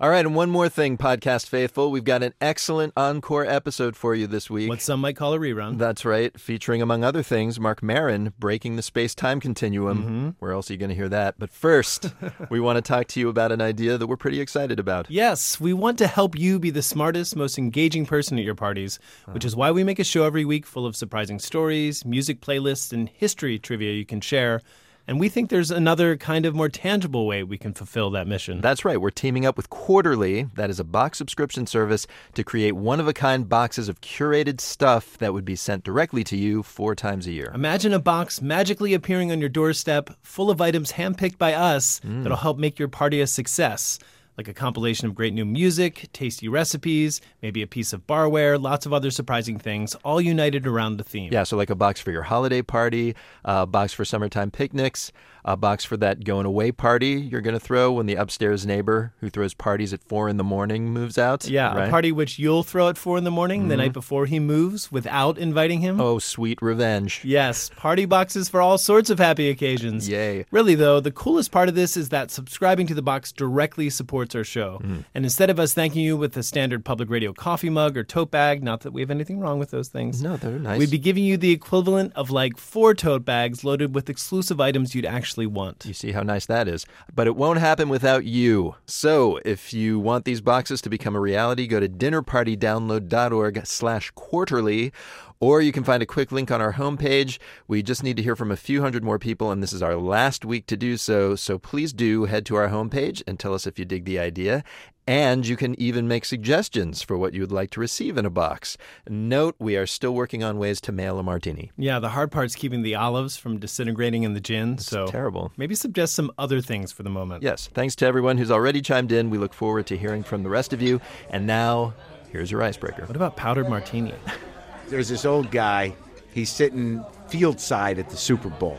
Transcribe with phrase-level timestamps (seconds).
[0.00, 1.92] All right, and one more thing, podcast faithful.
[1.92, 4.68] We've got an excellent encore episode for you this week.
[4.68, 5.78] What some might call a rerun.
[5.78, 9.98] That's right, featuring, among other things, Marc Maron breaking the space time continuum.
[10.02, 10.28] Mm-hmm.
[10.40, 11.36] Where else are you going to hear that?
[11.38, 12.12] But first,
[12.50, 15.08] we want to talk to you about an idea that we're pretty excited about.
[15.08, 18.98] Yes, we want to help you be the smartest, most engaging person at your parties,
[19.30, 22.92] which is why we make a show every week full of surprising stories, music playlists,
[22.92, 24.60] and history trivia you can share.
[25.06, 28.60] And we think there's another kind of more tangible way we can fulfill that mission.
[28.60, 29.00] That's right.
[29.00, 33.08] We're teaming up with Quarterly, that is a box subscription service, to create one of
[33.08, 37.26] a kind boxes of curated stuff that would be sent directly to you four times
[37.26, 37.52] a year.
[37.54, 42.22] Imagine a box magically appearing on your doorstep, full of items handpicked by us mm.
[42.22, 43.98] that'll help make your party a success.
[44.36, 48.84] Like a compilation of great new music, tasty recipes, maybe a piece of barware, lots
[48.84, 51.32] of other surprising things, all united around the theme.
[51.32, 55.12] Yeah, so like a box for your holiday party, a box for summertime picnics,
[55.44, 59.12] a box for that going away party you're going to throw when the upstairs neighbor
[59.20, 61.46] who throws parties at four in the morning moves out.
[61.46, 61.76] Yeah, right?
[61.76, 61.86] Mm-hmm.
[61.86, 64.90] a party which you'll throw at four in the morning the night before he moves
[64.90, 66.00] without inviting him.
[66.00, 67.22] Oh, sweet revenge.
[67.24, 70.08] Yes, party boxes for all sorts of happy occasions.
[70.08, 70.46] Yay.
[70.50, 74.34] Really, though, the coolest part of this is that subscribing to the box directly supports
[74.34, 74.80] our show.
[74.82, 75.04] Mm.
[75.14, 78.30] And instead of us thanking you with a standard public radio coffee mug or tote
[78.30, 80.22] bag, not that we have anything wrong with those things.
[80.22, 80.78] No, they're nice.
[80.78, 84.94] We'd be giving you the equivalent of like four tote bags loaded with exclusive items
[84.94, 85.84] you'd actually want.
[85.84, 86.86] You see how nice that is.
[87.14, 88.76] But it won't happen without you.
[88.86, 94.92] So if you want these boxes to become a reality, go to dinnerpartydownload.org slash quarterly,
[95.40, 97.38] or you can find a quick link on our homepage.
[97.68, 99.96] We just need to hear from a few hundred more people, and this is our
[99.96, 101.34] last week to do so.
[101.36, 104.64] So please do head to our homepage and tell us if you dig the idea.
[105.06, 108.30] And you can even make suggestions for what you would like to receive in a
[108.30, 108.78] box.
[109.08, 111.72] Note, we are still working on ways to mail a martini.
[111.76, 114.78] Yeah, the hard part's keeping the olives from disintegrating in the gin.
[114.78, 115.52] so terrible.
[115.58, 117.42] Maybe suggest some other things for the moment.
[117.42, 119.28] Yes, thanks to everyone who's already chimed in.
[119.28, 121.00] We look forward to hearing from the rest of you.
[121.28, 121.92] And now,
[122.32, 123.04] here's your icebreaker.
[123.04, 124.14] What about powdered martini?
[124.88, 125.94] There's this old guy.
[126.32, 128.78] He's sitting field side at the Super Bowl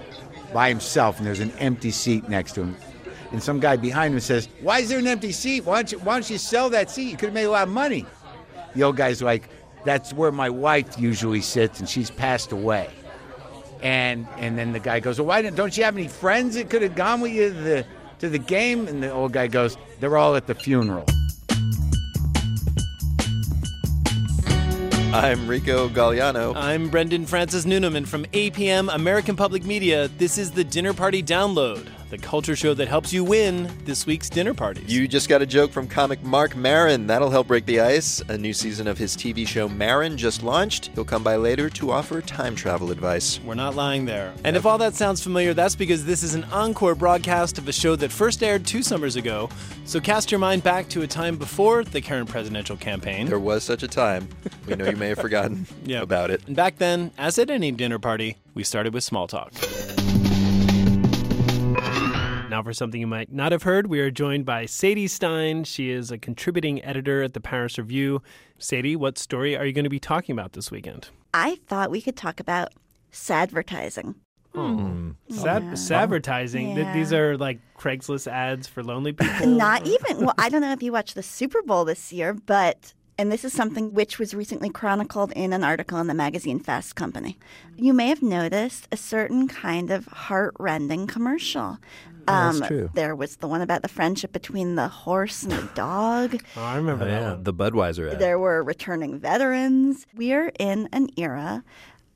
[0.54, 2.76] by himself, and there's an empty seat next to him.
[3.36, 5.66] And some guy behind him says, "Why is there an empty seat?
[5.66, 7.12] Why don't you, why don't you sell that seat?
[7.12, 8.06] You could have made a lot of money."
[8.76, 9.50] The old guy's like,
[9.84, 12.88] "That's where my wife usually sits, and she's passed away."
[13.82, 16.70] And and then the guy goes, "Well, why don't, don't you have any friends that
[16.70, 17.86] could have gone with you to the
[18.20, 21.04] to the game?" And the old guy goes, "They're all at the funeral."
[25.14, 26.56] I'm Rico Galliano.
[26.56, 30.08] I'm Brendan Francis Noonan from APM American Public Media.
[30.08, 31.86] This is the Dinner Party Download,
[32.16, 34.86] the culture show that helps you win this week's dinner parties.
[34.88, 37.08] You just got a joke from comic Marc Maron.
[37.08, 38.22] That'll help break the ice.
[38.30, 40.92] A new season of his TV show Maron just launched.
[40.96, 43.40] He'll come by later to offer time travel advice.
[43.44, 44.34] We're not lying there.
[44.46, 47.74] And if all that sounds familiar, that's because this is an encore broadcast of a
[47.74, 49.50] show that first aired two summers ago.
[49.84, 53.28] So cast your mind back to a time before the current presidential campaign.
[53.28, 54.30] There was such a time.
[54.68, 56.02] We know you may have forgotten Yeah.
[56.02, 56.42] about it.
[56.48, 59.52] And back then, as at any dinner party, we started with small talk.
[62.56, 65.66] Now, for something you might not have heard, we are joined by Sadie Stein.
[65.66, 68.22] She is a contributing editor at the Paris Review.
[68.60, 71.10] Sadie, what story are you going to be talking about this weekend?
[71.34, 72.72] I thought we could talk about
[73.12, 74.16] sadvertising.
[74.54, 74.78] Hmm.
[74.78, 75.12] Hmm.
[75.30, 75.72] Sad, Yeah.
[75.74, 76.78] Sadvertising.
[76.78, 76.94] Yeah.
[76.94, 79.48] These are like Craigslist ads for lonely people.
[79.48, 82.94] Not even, well, I don't know if you watched the Super Bowl this year, but,
[83.18, 86.96] and this is something which was recently chronicled in an article in the magazine Fast
[86.96, 87.38] Company.
[87.78, 91.78] You may have noticed a certain kind of heart-rending commercial.
[92.28, 92.90] Um, that's true.
[92.94, 96.42] There was the one about the friendship between the horse and the dog.
[96.58, 97.44] Oh, I remember that one.
[97.44, 98.20] the Budweiser ad.
[98.20, 100.08] There were returning veterans.
[100.16, 101.64] We are in an era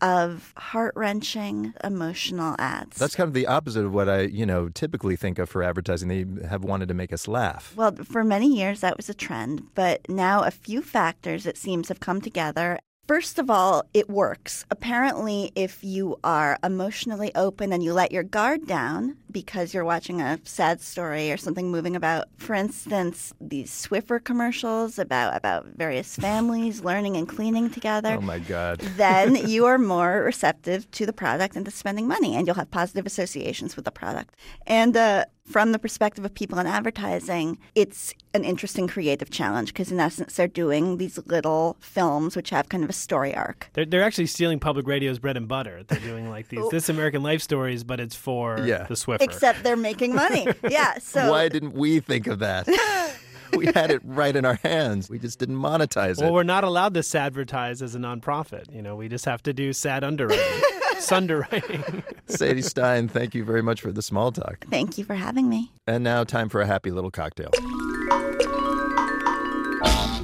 [0.02, 2.98] of heart wrenching emotional ads.
[2.98, 6.08] That's kind of the opposite of what I, you know, typically think of for advertising.
[6.08, 7.74] They have wanted to make us laugh.
[7.76, 11.90] well, for many years that was a trend, but now a few factors it seems
[11.90, 12.80] have come together.
[13.10, 14.66] First of all, it works.
[14.70, 20.22] Apparently, if you are emotionally open and you let your guard down because you're watching
[20.22, 26.16] a sad story or something moving about, for instance, these Swiffer commercials about about various
[26.28, 28.14] families learning and cleaning together.
[28.20, 28.78] Oh my God.
[28.98, 32.70] then you are more receptive to the product and to spending money, and you'll have
[32.70, 34.36] positive associations with the product.
[34.68, 39.92] And uh, from the perspective of people in advertising, it's an interesting creative challenge because,
[39.92, 43.68] in essence, they're doing these little films which have kind of a story arc.
[43.74, 45.84] They're, they're actually stealing public radio's bread and butter.
[45.88, 48.84] They're doing like these This American Life stories, but it's for Yeah.
[48.84, 49.22] the Swiffer.
[49.22, 50.48] Except they're making money.
[50.70, 51.00] yeah.
[51.00, 52.68] So Why didn't we think of that?
[53.56, 55.10] we had it right in our hands.
[55.10, 56.24] We just didn't monetize it.
[56.24, 58.72] well, we're not allowed to advertise as a nonprofit.
[58.74, 60.46] You know, we just have to do sad underwriting,
[61.00, 62.04] sunderwriting.
[62.28, 64.66] Sadie Stein, thank you very much for the small talk.
[64.70, 65.72] thank you for having me.
[65.88, 67.52] And now, time for a happy little cocktail.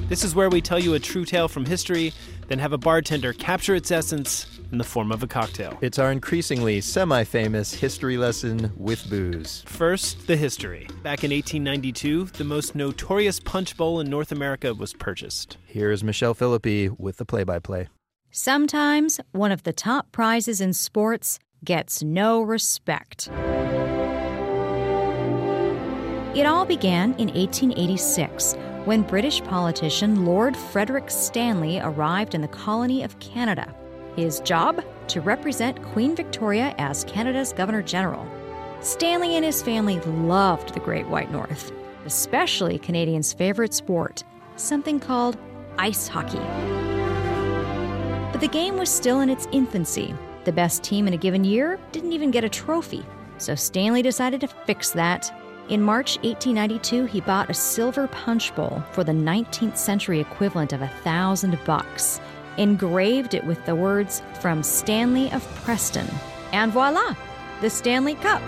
[0.08, 2.12] This is where we tell you a true tale from history,
[2.46, 5.76] then have a bartender capture its essence in the form of a cocktail.
[5.80, 9.64] It's our increasingly semi famous history lesson with booze.
[9.66, 10.86] First, the history.
[11.02, 15.56] Back in 1892, the most notorious punch bowl in North America was purchased.
[15.66, 17.88] Here's Michelle Philippi with the play by play.
[18.38, 23.28] Sometimes one of the top prizes in sports gets no respect.
[26.36, 28.52] It all began in 1886
[28.84, 33.74] when British politician Lord Frederick Stanley arrived in the colony of Canada.
[34.16, 34.84] His job?
[35.08, 38.28] To represent Queen Victoria as Canada's Governor General.
[38.82, 41.72] Stanley and his family loved the Great White North,
[42.04, 44.24] especially Canadians' favorite sport,
[44.56, 45.38] something called
[45.78, 46.95] ice hockey.
[48.36, 50.14] But the game was still in its infancy.
[50.44, 53.02] The best team in a given year didn't even get a trophy.
[53.38, 55.32] So Stanley decided to fix that.
[55.70, 60.82] In March 1892, he bought a silver punch bowl for the 19th century equivalent of
[60.82, 62.20] a thousand bucks,
[62.58, 66.06] engraved it with the words from Stanley of Preston,
[66.52, 67.16] and voila,
[67.62, 68.42] the Stanley Cup.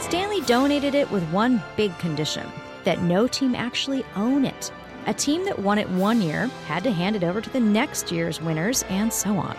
[0.00, 2.46] Stanley donated it with one big condition
[2.84, 4.70] that no team actually own it.
[5.10, 8.12] A team that won it one year had to hand it over to the next
[8.12, 9.56] year's winners, and so on.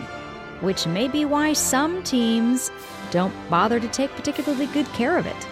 [0.62, 2.70] Which may be why some teams
[3.10, 5.46] don't bother to take particularly good care of it.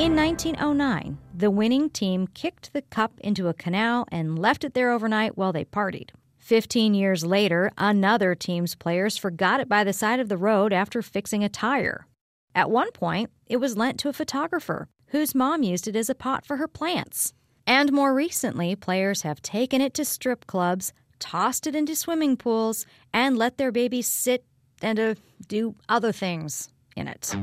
[0.00, 4.90] In 1909, the winning team kicked the cup into a canal and left it there
[4.90, 6.12] overnight while they partied.
[6.38, 11.02] Fifteen years later, another team's players forgot it by the side of the road after
[11.02, 12.06] fixing a tire.
[12.54, 16.14] At one point, it was lent to a photographer whose mom used it as a
[16.14, 17.32] pot for her plants.
[17.66, 22.86] And more recently, players have taken it to strip clubs, tossed it into swimming pools,
[23.12, 24.44] and let their babies sit
[24.80, 25.14] and uh,
[25.48, 27.34] do other things in it.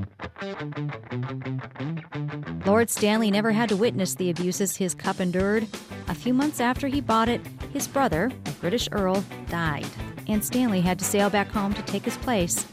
[2.66, 5.68] Lord Stanley never had to witness the abuses his cup endured.
[6.08, 7.42] A few months after he bought it,
[7.72, 9.86] his brother, a British earl, died,
[10.28, 12.66] and Stanley had to sail back home to take his place.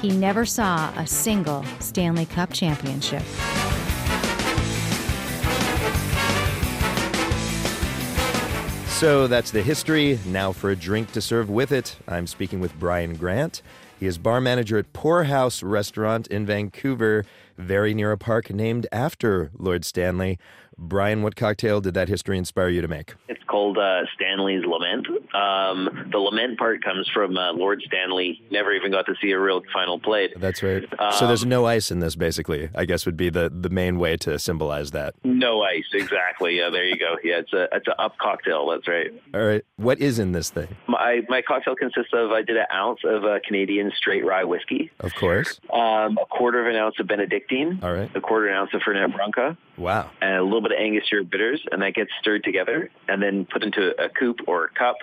[0.00, 3.22] He never saw a single Stanley Cup championship.
[8.98, 10.18] So that's the history.
[10.26, 11.94] Now for a drink to serve with it.
[12.08, 13.62] I'm speaking with Brian Grant.
[14.00, 17.24] He is bar manager at Pourhouse Restaurant in Vancouver,
[17.56, 20.36] very near a park named after Lord Stanley.
[20.78, 23.14] Brian, what cocktail did that history inspire you to make?
[23.28, 25.06] It's called uh, Stanley's Lament.
[25.34, 28.40] Um, the lament part comes from uh, Lord Stanley.
[28.50, 30.34] Never even got to see a real final played.
[30.36, 30.84] That's right.
[31.18, 32.70] so there's no ice in this, basically.
[32.74, 35.14] I guess would be the, the main way to symbolize that.
[35.24, 36.58] No ice, exactly.
[36.58, 37.16] Yeah, there you go.
[37.24, 38.68] Yeah, it's a it's a up cocktail.
[38.70, 39.10] That's right.
[39.34, 39.64] All right.
[39.76, 40.68] What is in this thing?
[40.86, 44.90] My my cocktail consists of I did an ounce of uh, Canadian straight rye whiskey,
[45.00, 45.60] Of course.
[45.72, 48.10] um, a quarter of an ounce of Benedictine, All right.
[48.14, 50.10] a quarter of an ounce of Fernet Branca, Wow.
[50.20, 53.62] and a little bit of Angostura bitters, and that gets stirred together and then put
[53.62, 54.96] into a coupe or a cup,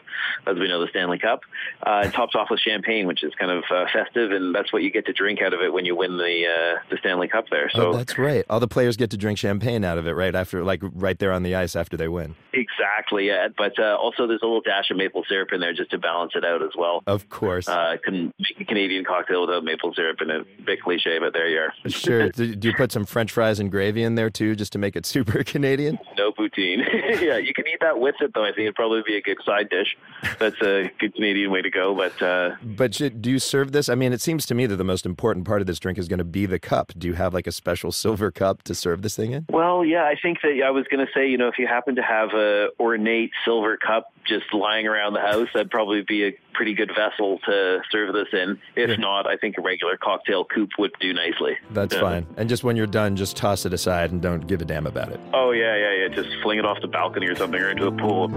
[0.46, 1.42] as we know the Stanley Cup.
[1.82, 4.92] Uh, topped off with champagne, which is kind of uh, festive, and that's what you
[4.92, 7.70] get to drink out of it when you win the uh, the Stanley Cup there.
[7.74, 8.46] So oh, that's right.
[8.50, 11.32] All the players get to drink champagne out of it right after, like right there
[11.32, 12.36] on the ice after they win.
[12.54, 13.48] exactly, yeah.
[13.58, 16.34] But uh, also there's a little dash of maple syrup in there just to balance
[16.36, 17.04] it out as well.
[17.08, 17.68] Of course.
[17.68, 20.66] Uh, make a Canadian cocktail without maple syrup in it.
[20.66, 21.90] Bit cliche, but there you are.
[21.90, 22.30] sure.
[22.30, 24.96] Do, do you put some French fries and gravy in there too, just to make
[24.96, 26.00] it super Canadian?
[26.18, 26.80] No poutine.
[27.22, 28.44] yeah, you can eat that with it though.
[28.44, 29.98] I think it'd probably be a good side dish.
[30.40, 31.96] That's a good Canadian way to go.
[31.96, 33.90] But uh, But should, do you serve this?
[33.90, 36.08] I mean, it seems to me that the most important part of this drink is
[36.08, 36.92] going to be the cup.
[36.98, 39.46] Do you have like a special silver cup to serve this thing in?
[39.50, 41.96] well, yeah, I think that I was going to say, you know, if you happen
[41.96, 46.32] to have a ornate silver cup just lying around the house, that'd probably be a
[46.54, 48.60] pretty good vessel to serve this in.
[48.76, 51.58] If not, I think a regular cocktail coupe would do nicely.
[51.72, 52.02] That's Yeah.
[52.02, 52.28] fine.
[52.38, 55.10] And just when you're done, just toss it aside and don't give a damn about
[55.10, 55.20] it.
[55.34, 56.08] Oh yeah, yeah, yeah.
[56.10, 58.32] Just fling it off the balcony or something, or into a pool.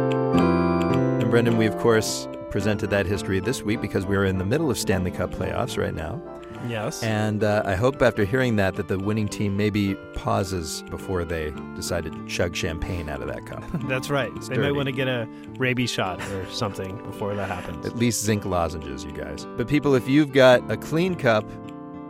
[0.00, 4.70] And Brendan, we of course presented that history this week because we're in the middle
[4.70, 6.20] of Stanley Cup playoffs right now.
[6.68, 7.02] Yes.
[7.02, 11.52] And uh, I hope after hearing that that the winning team maybe pauses before they
[11.74, 13.64] decide to chug champagne out of that cup.
[13.88, 14.32] That's right.
[14.34, 14.60] They dirty.
[14.60, 15.26] might want to get a
[15.58, 17.86] rabies shot or something before that happens.
[17.86, 19.46] At least zinc lozenges, you guys.
[19.56, 21.44] But people, if you've got a clean cup,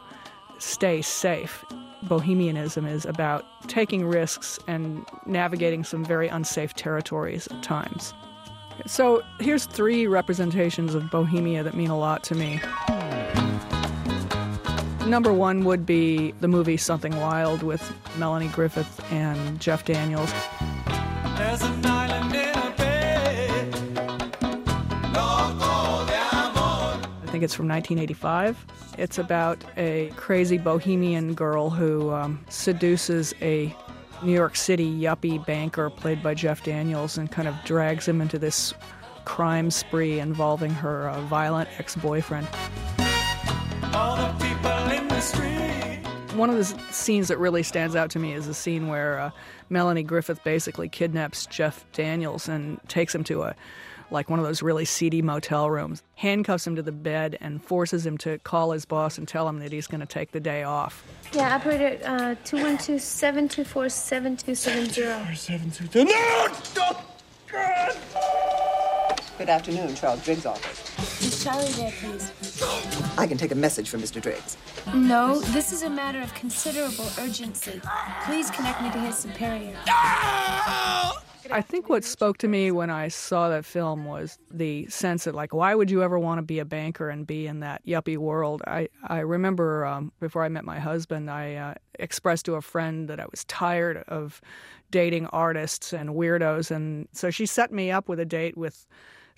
[0.58, 1.64] stay safe.
[2.02, 8.12] Bohemianism is about taking risks and navigating some very unsafe territories at times.
[8.86, 12.60] So here's three representations of Bohemia that mean a lot to me.
[15.08, 20.30] Number one would be the movie Something Wild with Melanie Griffith and Jeff Daniels.
[20.34, 21.56] I
[27.30, 28.66] think it's from 1985.
[28.98, 33.74] It's about a crazy bohemian girl who um, seduces a
[34.22, 38.38] New York City yuppie banker played by Jeff Daniels and kind of drags him into
[38.38, 38.74] this
[39.24, 42.46] crime spree involving her uh, violent ex boyfriend.
[46.38, 49.30] One of the scenes that really stands out to me is the scene where uh,
[49.70, 53.56] Melanie Griffith basically kidnaps Jeff Daniels and takes him to a
[54.12, 58.06] like one of those really seedy motel rooms, handcuffs him to the bed, and forces
[58.06, 60.62] him to call his boss and tell him that he's going to take the day
[60.62, 61.04] off.
[61.32, 65.34] Yeah, operator uh, 212 724 7270.
[65.34, 66.04] 722.
[66.04, 66.48] No!
[66.62, 67.20] Stop!
[67.50, 67.96] God!
[69.38, 71.27] Good afternoon, Charles Driggs' office.
[71.48, 73.18] Is Charlie there, please?
[73.18, 74.20] I can take a message from Mr.
[74.20, 74.58] Driggs.
[74.94, 77.80] No, this is a matter of considerable urgency.
[78.24, 79.74] Please connect me to his superior.
[81.50, 85.34] I think what spoke to me when I saw that film was the sense that,
[85.34, 88.18] like, why would you ever want to be a banker and be in that yuppie
[88.18, 88.60] world?
[88.66, 93.08] I, I remember um, before I met my husband, I uh, expressed to a friend
[93.08, 94.42] that I was tired of
[94.90, 96.70] dating artists and weirdos.
[96.70, 98.86] And so she set me up with a date with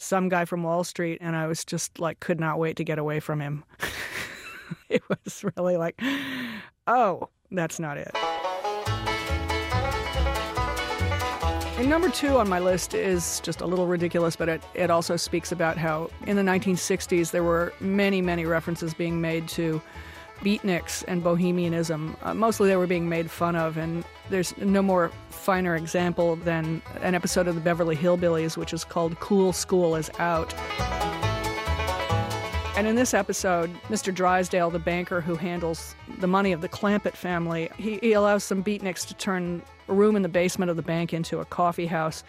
[0.01, 2.99] some guy from Wall Street, and I was just like, could not wait to get
[2.99, 3.65] away from him.
[4.89, 6.01] it was really like,
[6.87, 8.11] oh, that's not it.
[11.79, 15.17] And number two on my list is just a little ridiculous, but it, it also
[15.17, 19.81] speaks about how in the 1960s there were many, many references being made to
[20.43, 22.17] beatniks and bohemianism.
[22.23, 26.83] Uh, mostly they were being made fun of, and there's no more finer example than
[27.03, 30.55] an episode of the Beverly Hillbillies, which is called Cool School is Out.
[32.77, 34.15] And in this episode, Mr.
[34.15, 38.65] Drysdale, the banker who handles the money of the Clampett family, he, he allows some
[38.65, 42.25] beatniks to turn a room in the basement of the bank into a coffee house.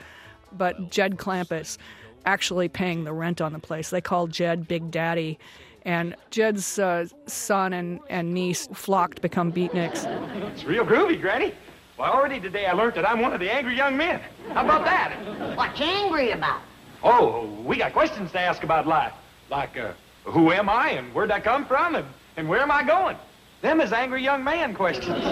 [0.51, 1.77] But Jed Clampett's
[2.25, 3.89] actually paying the rent on the place.
[3.91, 5.39] They call Jed Big Daddy.
[5.83, 10.05] And Jed's uh, son and, and niece flock to become beatniks.
[10.51, 11.53] It's real groovy, Granny.
[11.97, 14.21] Well, already today I learned that I'm one of the angry young men.
[14.53, 15.57] How about that?
[15.57, 16.61] What you angry about?
[17.03, 19.13] Oh, we got questions to ask about life.
[19.49, 22.05] Like, uh, who am I and where'd I come from and,
[22.37, 23.17] and where am I going?
[23.61, 25.23] Them is angry young man questions.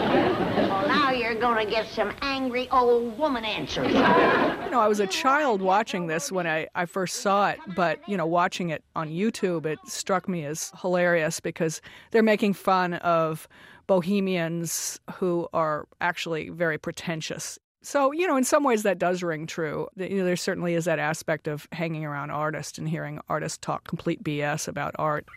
[0.89, 3.93] Now you're gonna get some angry old woman answers.
[3.93, 7.99] You know, I was a child watching this when I, I first saw it, but,
[8.07, 11.79] you know, watching it on YouTube, it struck me as hilarious because
[12.09, 13.47] they're making fun of
[13.85, 17.59] bohemians who are actually very pretentious.
[17.83, 19.87] So, you know, in some ways that does ring true.
[19.95, 23.87] You know, there certainly is that aspect of hanging around artists and hearing artists talk
[23.87, 25.27] complete BS about art.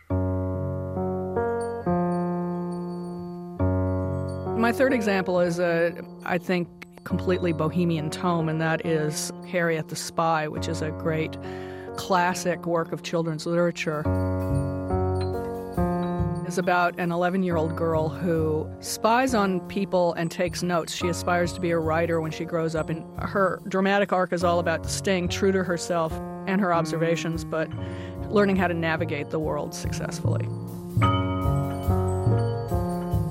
[4.63, 5.91] My third example is a,
[6.23, 6.69] I think,
[7.03, 11.37] completely bohemian tome, and that is Harriet the Spy, which is a great
[11.97, 13.99] classic work of children's literature.
[16.47, 20.95] It's about an 11 year old girl who spies on people and takes notes.
[20.95, 24.45] She aspires to be a writer when she grows up, and her dramatic arc is
[24.45, 26.13] all about staying true to herself
[26.47, 27.69] and her observations, but
[28.29, 30.47] learning how to navigate the world successfully.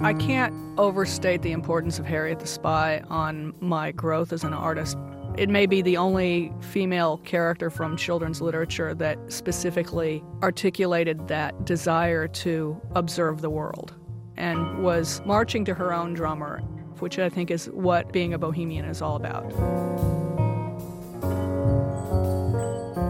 [0.03, 4.99] I can't overstate the importance of Harriet the Spy on my growth as an artist.
[5.39, 12.27] It may be the only female character from children's literature that specifically articulated that desire
[12.27, 13.95] to observe the world
[14.37, 16.59] and was marching to her own drummer,
[16.99, 19.49] which I think is what being a bohemian is all about.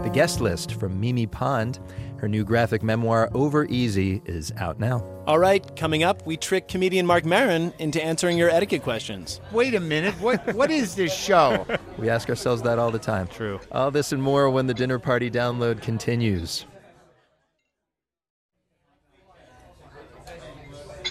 [0.03, 1.79] The guest list from Mimi Pond.
[2.23, 5.03] Her new graphic memoir, Over Easy, is out now.
[5.27, 9.41] All right, coming up, we trick comedian Marc Maron into answering your etiquette questions.
[9.51, 10.13] Wait a minute.
[10.21, 11.67] What what is this show?
[11.97, 13.27] We ask ourselves that all the time.
[13.27, 13.59] True.
[13.73, 16.65] All this and more when the dinner party download continues.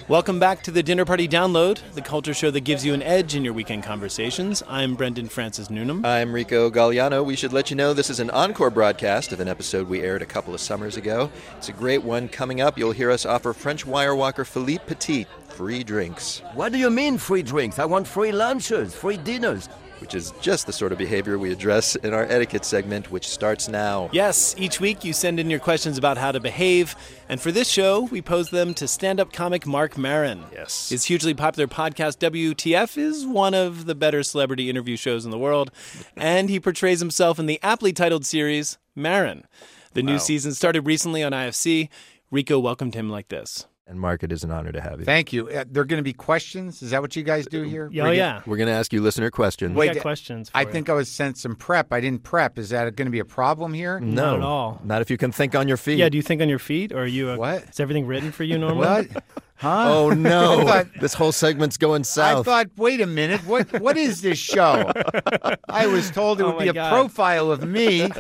[0.09, 3.37] Welcome back to the Dinner Party Download, the culture show that gives you an edge
[3.37, 4.63] in your weekend conversations.
[4.69, 6.05] I'm Brendan Francis Noonan.
[6.05, 7.25] I'm Rico Galliano.
[7.25, 10.21] We should let you know this is an encore broadcast of an episode we aired
[10.21, 11.31] a couple of summers ago.
[11.57, 12.29] It's a great one.
[12.29, 16.79] Coming up, you'll hear us offer French wire walker Philippe Petit free drinks, What do
[16.79, 17.79] you mean free drinks?
[17.79, 19.69] I want free lunches, free dinners.
[20.03, 23.69] Which is just the sort of behavior we address in our etiquette segment, which starts
[23.69, 24.11] now.
[24.13, 26.97] Yes, each week you send in your questions about how to behave,
[27.29, 30.43] and for this show, we pose them to stand up comic Marc Maron.
[30.53, 30.89] Yes.
[30.89, 35.39] His hugely popular podcast, WTF, is one of the better celebrity interview shows in the
[35.39, 35.71] world,
[36.17, 39.47] and he portrays himself in the aptly titled series, Maron.
[39.95, 41.89] The new season started recently on IFC.
[42.33, 43.67] Rico welcomed him like this.
[43.93, 45.05] And Marc, it is an honor to have you.
[45.05, 45.51] Thank you.
[45.51, 46.81] Uh, there are going to be questions.
[46.81, 47.91] Is that what you guys do here?
[48.01, 48.41] Oh, yeah.
[48.47, 49.73] We're going to ask you listener questions.
[49.75, 50.71] We Wait, got questions for I you.
[50.73, 51.93] think I was sent some prep.
[51.93, 52.59] I didn't prep.
[52.59, 54.01] Is that going to be a problem here?
[54.01, 54.81] no, Not at all.
[54.83, 55.99] Not if you can think on your feet.
[55.99, 57.65] Yeah, do you think on your feet, or are you a, What?
[57.69, 59.09] Is everything written for you normally?
[59.09, 59.25] What?
[59.57, 59.85] Huh?
[59.95, 60.63] Oh no!
[60.67, 62.49] Thought- this whole segment's going south.
[62.49, 64.91] I thought, wait a minute, what what is this show?
[65.69, 68.11] I was told it Oh would be my a profile of me,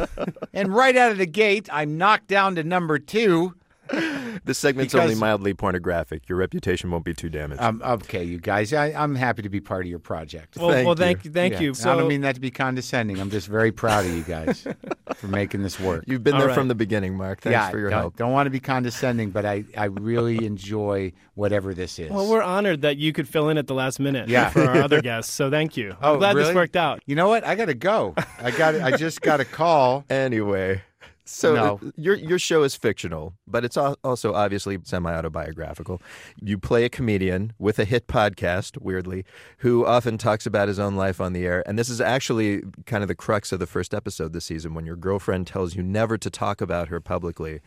[0.52, 3.55] and right out of the gate, I'm knocked down to number two.
[4.45, 6.29] this segment's because- only mildly pornographic.
[6.29, 7.61] Your reputation won't be too damaged.
[7.61, 10.57] Um, okay, you guys, I, I'm happy to be part of your project.
[10.57, 11.05] well, Thank well, you.
[11.05, 11.61] thank you, thank Yeah.
[11.61, 11.75] you.
[11.85, 13.19] I don't mean that to be condescending.
[13.21, 14.67] I'm just very proud of you guys
[15.17, 16.05] for making this work.
[16.07, 16.55] You've been All there right.
[16.55, 17.41] from the beginning, Marc.
[17.41, 18.17] Thanks yeah, for your don't, help.
[18.17, 22.11] don't want to be condescending, but I, I really enjoy whatever this is.
[22.11, 24.49] well, we're honored that you could fill in at the last minute Yeah.
[24.51, 25.33] for our other guests.
[25.33, 25.91] So thank you.
[26.01, 27.03] I'm Oh, glad this worked out.
[27.07, 27.45] You know what?
[27.45, 28.15] I got to go.
[28.41, 28.75] I got.
[28.77, 30.05] I just got a call.
[30.11, 30.83] Anyway,
[31.25, 31.81] so No.
[31.83, 36.01] uh, your your show is fictional, but it's also obviously semi-autobiographical.
[36.40, 39.25] You play a comedian with a hit podcast, weirdly,
[39.59, 41.62] who often talks about his own life on the air.
[41.66, 44.87] And this is actually kind of the crux of the first episode this season when
[44.87, 47.61] your girlfriend tells you never to talk about her publicly.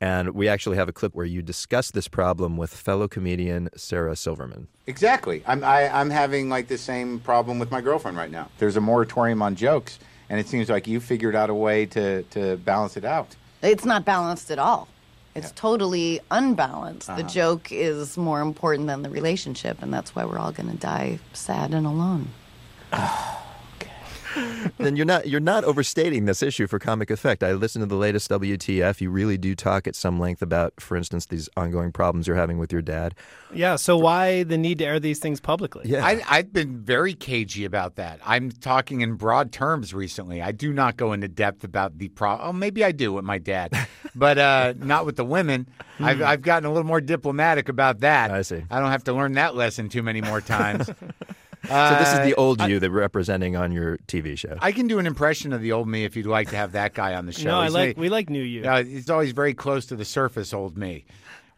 [0.00, 4.16] And we actually have a clip where you discuss this problem with fellow comedian Sarah
[4.16, 4.66] Silverman.
[4.86, 5.42] Exactly.
[5.46, 8.50] I'm I, I'm having like the same problem with my girlfriend right now.
[8.58, 12.22] There's a moratorium on jokes, and it seems like you figured out a way to
[12.22, 13.36] to balance it out.
[13.62, 14.88] It's not balanced at all.
[15.34, 17.08] It's totally unbalanced.
[17.08, 17.28] The uh-huh.
[17.28, 21.18] joke is more important than the relationship, and that's why we're all going to die
[21.32, 22.28] sad and alone.
[24.78, 27.42] then you're not you're not overstating this issue for comic effect.
[27.42, 29.00] I listened to the latest WTF.
[29.00, 32.58] You really do talk at some length about, for instance, these ongoing problems you're having
[32.58, 33.14] with your dad.
[33.52, 33.76] Yeah.
[33.76, 35.82] So why the need to air these things publicly?
[35.86, 36.04] Yeah.
[36.04, 38.20] I, I've been very cagey about that.
[38.24, 40.42] I'm talking in broad terms recently.
[40.42, 42.38] I do not go into depth about the pro.
[42.38, 43.72] Oh, maybe I do with my dad,
[44.14, 45.68] but uh, not with the women.
[46.00, 48.30] I've, I've gotten a little more diplomatic about that.
[48.30, 48.64] I see.
[48.70, 50.90] I don't have to learn that lesson too many more times.
[51.68, 54.56] So this is the Uh, old you that we're representing on your TV show.
[54.60, 56.94] I can do an impression of the old me if you'd like to have that
[56.94, 57.48] guy on the show.
[57.50, 58.64] No, I He's like a- we like new you.
[58.64, 61.04] Uh, he's always very close to the surface, old me,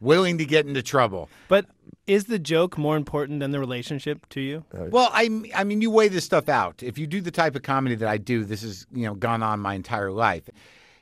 [0.00, 1.28] willing to get into trouble.
[1.48, 1.66] But
[2.06, 4.64] is the joke more important than the relationship to you?
[4.72, 6.82] Well, I, I mean, you weigh this stuff out.
[6.82, 9.42] If you do the type of comedy that I do, this has you know gone
[9.42, 10.48] on my entire life.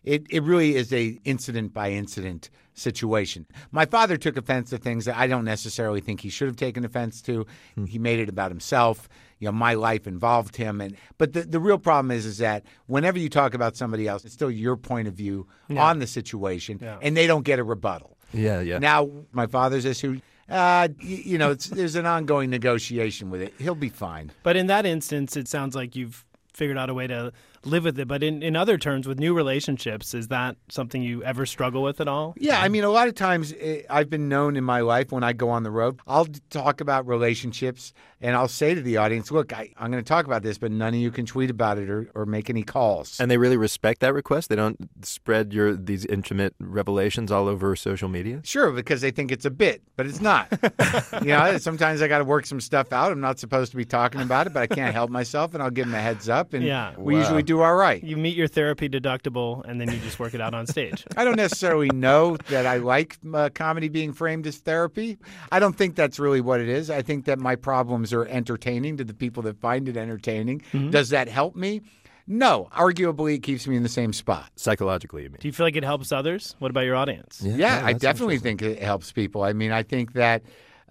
[0.04, 3.46] It it really is a incident by incident situation.
[3.70, 6.84] My father took offense to things that I don't necessarily think he should have taken
[6.84, 7.46] offense to.
[7.86, 9.08] He made it about himself.
[9.38, 12.64] You know, my life involved him, and but the the real problem is is that
[12.86, 16.78] whenever you talk about somebody else, it's still your point of view on the situation,
[16.82, 16.98] Yeah.
[17.02, 18.16] and they don't get a rebuttal.
[18.32, 18.78] yeah, yeah.
[18.78, 23.54] Now, my father's issue, uh, y- you know, it's, there's an ongoing negotiation with it.
[23.58, 24.32] He'll be fine.
[24.42, 27.32] But in that instance, it sounds like you've figured out a way to
[27.66, 28.06] live with it.
[28.08, 32.00] But in, in other terms, with new relationships, is that something you ever struggle with
[32.00, 32.34] at all?
[32.38, 35.22] Yeah, I mean, a lot of times eh, I've been known in my life when
[35.24, 39.30] I go on the road, I'll talk about relationships and I'll say to the audience,
[39.30, 41.76] look, I, I'm going to talk about this, but none of you can tweet about
[41.78, 43.20] it or, or make any calls.
[43.20, 44.48] And they really respect that request.
[44.48, 48.40] They don't spread your these intimate revelations all over social media.
[48.44, 50.48] Sure, because they think it's a bit, but it's not.
[51.22, 53.12] you know, sometimes I got to work some stuff out.
[53.12, 55.70] I'm not supposed to be talking about it, but I can't help myself, and I'll
[55.70, 56.94] give them a heads up, and Yeah.
[56.96, 57.20] we Wow.
[57.20, 58.02] usually do all right.
[58.02, 61.04] You meet your therapy deductible, and then you just work it out on stage.
[61.16, 65.18] I don't necessarily know that I like uh, comedy being framed as therapy.
[65.52, 66.90] I don't think that's really what it is.
[66.90, 70.62] I think that my problems are entertaining to the people that find it entertaining.
[70.90, 71.82] Does that help me?
[72.26, 72.68] No.
[72.72, 74.50] Arguably, it keeps me in the same spot.
[74.56, 75.38] Psychologically, you mean?
[75.40, 76.56] Do you feel like it helps others?
[76.58, 77.40] What about your audience?
[77.42, 79.42] Yeah, I definitely think it helps people.
[79.42, 80.42] I mean, I think that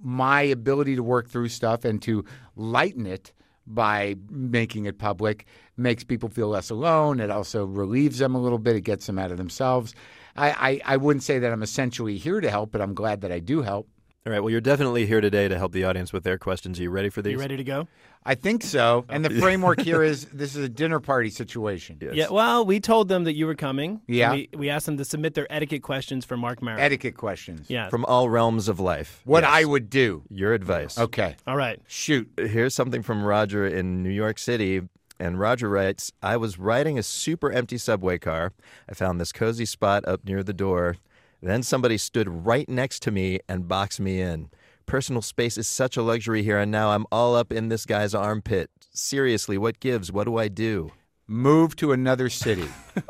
[0.01, 3.31] my ability to work through stuff and to lighten it
[3.65, 5.45] by making it public,
[5.77, 7.19] makes people feel less alone.
[7.19, 8.75] It also relieves them a little bit.
[8.75, 9.95] It gets them out of themselves.
[10.35, 13.31] I, I, I wouldn't say that I'm essentially here to help, but I'm glad that
[13.31, 13.87] I do help.
[14.25, 14.39] All right.
[14.39, 16.79] Well, you're definitely here today to help the audience with their questions.
[16.79, 17.33] Are you ready for these?
[17.33, 17.89] You ready to go?
[18.25, 19.03] I think so.
[19.09, 21.97] And the framework here is this is a dinner party situation.
[21.99, 22.29] Yeah.
[22.29, 23.99] Well, we told them that you were coming.
[24.07, 24.31] Yeah.
[24.31, 26.79] We, we asked them to submit their etiquette questions for Marc Maron.
[26.79, 27.69] Etiquette questions.
[27.69, 27.89] Yeah.
[27.89, 29.19] From all realms of life.
[29.25, 29.51] What Yes.
[29.51, 30.23] I would do.
[30.29, 30.97] Your advice.
[30.97, 31.35] Okay.
[31.45, 31.81] All right.
[31.87, 32.31] Shoot.
[32.37, 34.83] Here's something from Roger in New York City.
[35.19, 38.53] And Roger writes I was riding a super empty subway car.
[38.89, 40.95] I found this cozy spot up near the door.
[41.43, 44.49] Then somebody stood right next to me and boxed me in.
[44.85, 48.15] Personal space is such a luxury here, and now I'm all up in this guy's
[48.15, 48.69] armpit.
[48.93, 50.09] Seriously, what gives?
[50.09, 50.93] What do I do?
[51.27, 52.67] Move to another city.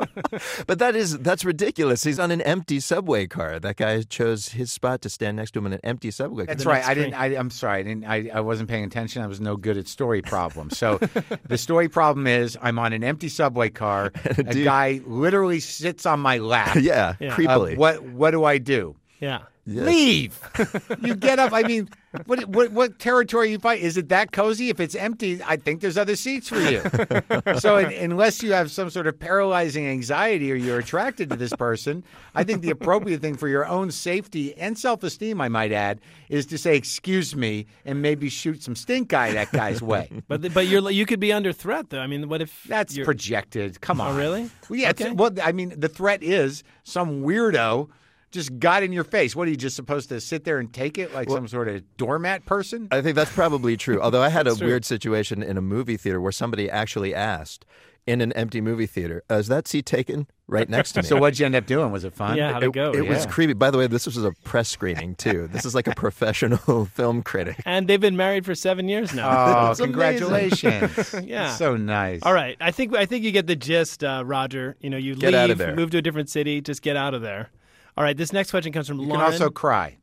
[0.65, 2.03] But that is that's ridiculous.
[2.03, 3.59] He's on an empty subway car.
[3.59, 6.55] That guy chose his spot to stand next to him in an empty subway car.
[6.55, 6.83] That's right.
[6.83, 7.13] I didn't.
[7.13, 7.79] I, I'm sorry.
[7.79, 8.05] I didn't.
[8.05, 9.21] I, I wasn't paying attention.
[9.21, 10.77] I was no good at story problems.
[10.77, 10.97] So
[11.47, 14.11] the story problem is I'm on an empty subway car.
[14.25, 16.77] a guy literally sits on my lap.
[16.79, 17.33] Yeah, Yeah.
[17.33, 17.77] Uh, creepily.
[17.77, 18.95] what What do I do?
[19.19, 19.41] Yeah.
[19.65, 20.39] Leave.
[21.01, 21.53] you get up.
[21.53, 21.87] I mean,
[22.25, 23.79] what what what territory you fight?
[23.81, 24.69] Is it that cozy?
[24.69, 26.81] If it's empty, I think there's other seats for you.
[27.59, 31.53] so un- unless you have some sort of paralyzing anxiety or you're attracted to this
[31.55, 32.03] person,
[32.35, 36.45] I think the appropriate thing for your own safety and self-esteem, I might add, is
[36.47, 40.09] to say excuse me and maybe shoot some stink eye that guy's way.
[40.27, 41.99] But the- but you're you could be under threat though.
[42.01, 43.79] I mean, what if That's projected.
[43.79, 44.17] Come Oh, on.
[44.17, 44.49] really?
[44.69, 44.89] Well, yeah.
[44.89, 45.11] Okay.
[45.11, 47.87] Well, I mean, the threat is some weirdo
[48.33, 49.35] just got in your face.
[49.35, 51.83] What are you just supposed to sit there and take it like some sort of
[51.97, 52.89] doormat person?
[52.91, 54.01] I think that's probably true.
[54.01, 54.67] Although I had a true.
[54.67, 57.65] weird situation in a movie theater where somebody actually asked
[58.05, 61.07] in an empty movie theater, uh, "Is that seat taken?" Right next to me.
[61.07, 61.89] So what'd you end up doing?
[61.93, 62.35] Was it fun?
[62.35, 62.91] Yeah, how'd it go?
[62.91, 63.53] It was creepy.
[63.53, 65.47] By the way, this was a press screening too.
[65.47, 67.61] This is like a professional film critic.
[67.65, 69.69] And they've been married for seven years now.
[69.71, 71.15] Oh, congratulations!
[71.23, 71.55] Yeah.
[71.55, 72.21] so nice.
[72.23, 74.75] All right, I think I think you get the gist, uh, Roger.
[74.81, 75.75] You know, you Get leave, out of there.
[75.75, 77.49] move to a different city, just get out of there.
[77.95, 79.11] All right, this next question comes from Lauren.
[79.11, 79.97] You can also cry.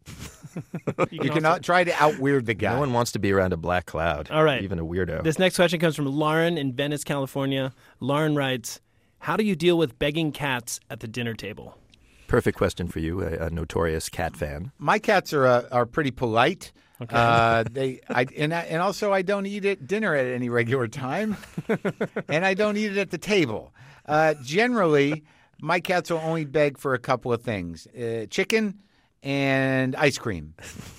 [0.54, 0.62] you
[1.24, 2.74] You can also- try to out weird the guy.
[2.74, 4.30] No one wants to be around a black cloud.
[4.30, 4.62] All right.
[4.62, 5.22] even a weirdo.
[5.24, 7.72] This next question comes from Lauren in Venice, California.
[7.98, 8.80] Lauren writes,
[9.18, 11.76] "How do you deal with begging cats at the dinner table?"
[12.28, 14.70] Perfect question for you, a, a notorious cat fan.
[14.78, 16.72] My cats are uh, are pretty polite.
[17.08, 20.86] Uh, they I and I, and also I don't eat at dinner at any regular
[20.86, 21.36] time,
[22.28, 23.72] and I don't eat it at the table.
[24.06, 25.24] Uh, generally,
[25.62, 28.80] my cats will only beg for a couple of things: uh, chicken
[29.22, 30.54] and ice cream.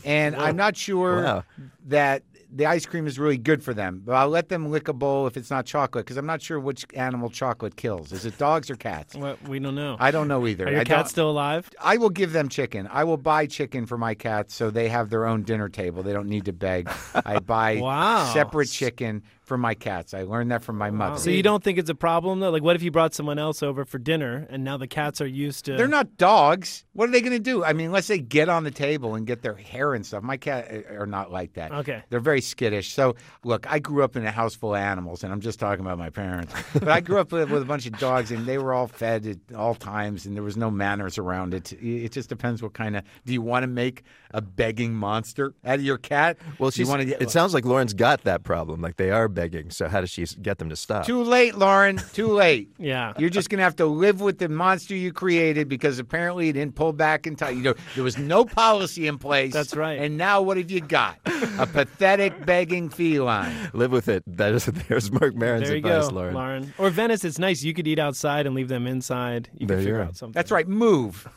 [0.05, 1.43] And I'm not sure Wow.
[1.87, 4.01] that the ice cream is really good for them.
[4.05, 6.59] But I'll let them lick a bowl if it's not chocolate, because I'm not sure
[6.59, 8.11] which animal chocolate kills.
[8.11, 9.15] Is it dogs or cats?
[9.15, 9.95] Well, we don't know.
[9.99, 10.67] I don't know either.
[10.67, 11.69] Are your I cats still alive?
[11.81, 12.87] I will give them chicken.
[12.91, 16.03] I will buy chicken for my cats so they have their own dinner table.
[16.03, 16.89] They don't need to beg.
[17.25, 18.31] I buy Wow.
[18.33, 20.13] separate chicken for my cats.
[20.13, 21.17] I learned that from my mother.
[21.19, 22.51] So you don't think it's a problem though?
[22.51, 25.27] Like, what if you brought someone else over for dinner and now the cats are
[25.27, 25.75] used to?
[25.75, 26.85] They're not dogs.
[26.93, 27.61] What are they going to do?
[27.61, 30.23] I mean, unless they get on the table and get their hair and stuff.
[30.23, 31.73] My cat uh, are not like that.
[31.73, 32.01] Okay.
[32.09, 32.93] They're very skittish.
[32.93, 35.83] So, look, I grew up in a house full of animals, and I'm just talking
[35.85, 36.53] about my parents.
[36.73, 39.25] but I grew up with, with a bunch of dogs, and they were all fed
[39.27, 41.73] at all times, and there was no manners around it.
[41.73, 43.03] It just depends what kind of.
[43.25, 46.37] Do you want to make a begging monster out of your cat?
[46.57, 47.21] Well, Do you want to get.
[47.21, 48.79] it sounds like Lauren's got that problem.
[48.81, 49.40] Like they are begging.
[49.69, 51.05] So how does she get them to stop?
[51.05, 51.97] Too late, Lauren.
[52.13, 52.69] Too late.
[52.81, 53.13] Yeah.
[53.17, 56.75] You're just gonna have to live with the monster you created because apparently you didn't
[56.75, 57.55] pull back in time.
[57.57, 59.53] You know, there was no policy in place.
[59.53, 59.99] That's right.
[59.99, 61.17] And now what have you got?
[61.59, 63.55] A pathetic begging feline.
[63.73, 64.23] Live with it.
[64.25, 66.73] That is there's Marc Maron's There you advice, go, Lauren.
[66.79, 67.61] Or Venice, it's nice.
[67.63, 69.49] You could eat outside and leave them inside.
[69.57, 70.05] You There can you figure are.
[70.05, 70.33] out something.
[70.33, 70.67] That's right.
[70.67, 71.27] Move.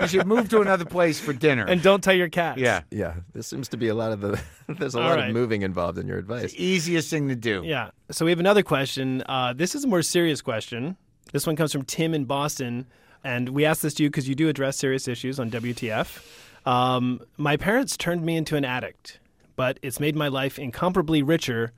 [0.00, 1.64] you should move to another place for dinner.
[1.66, 2.60] And don't tell your cats.
[2.60, 2.82] yeah.
[2.90, 4.40] Yeah, this seems to be a lot of the.
[4.68, 5.28] there's a All lot right.
[5.28, 6.54] of moving involved in your advice.
[6.56, 7.62] Easiest thing to do.
[7.64, 7.90] Yeah.
[8.10, 9.22] So we have another question.
[9.26, 10.96] Uh, this is a more serious question.
[11.32, 12.86] This one comes from Tim in Boston,
[13.24, 16.66] and we asked this to you because you do address serious issues on WTF.
[16.66, 19.18] Um, my parents turned me into an addict,
[19.56, 21.72] but it's made my life incomparably richer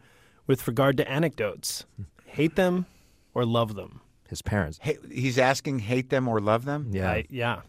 [0.47, 1.85] with regard to anecdotes.
[2.27, 2.87] Hate them
[3.33, 4.01] or love them?
[4.29, 4.79] His parents.
[4.83, 6.89] Hey, he's asking, hate them or love them?
[6.91, 7.11] Yeah.
[7.11, 7.61] I, yeah.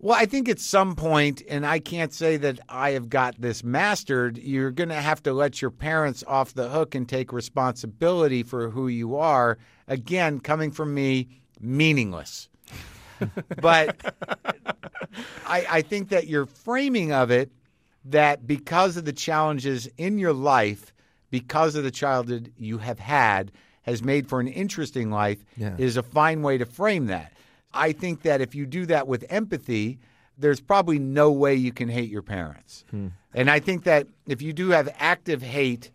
[0.00, 3.64] Well, I think at some point, and I can't say that I have got this
[3.64, 8.42] mastered, you're going to have to let your parents off the hook and take responsibility
[8.42, 9.56] for who you are.
[9.88, 11.28] Again, coming from me,
[11.60, 12.48] meaningless.
[13.62, 13.96] but
[15.46, 17.50] I, I think that your framing of it,
[18.04, 20.92] that because of the challenges in your life,
[21.30, 23.52] because of the childhood you have had,
[23.82, 25.76] has made for an interesting life, Yeah.
[25.78, 27.32] is a fine way to frame that.
[27.74, 29.98] I think that if you do that with empathy,
[30.38, 32.84] there's probably no way you can hate your parents.
[33.34, 35.90] And I think that if you do have active hate,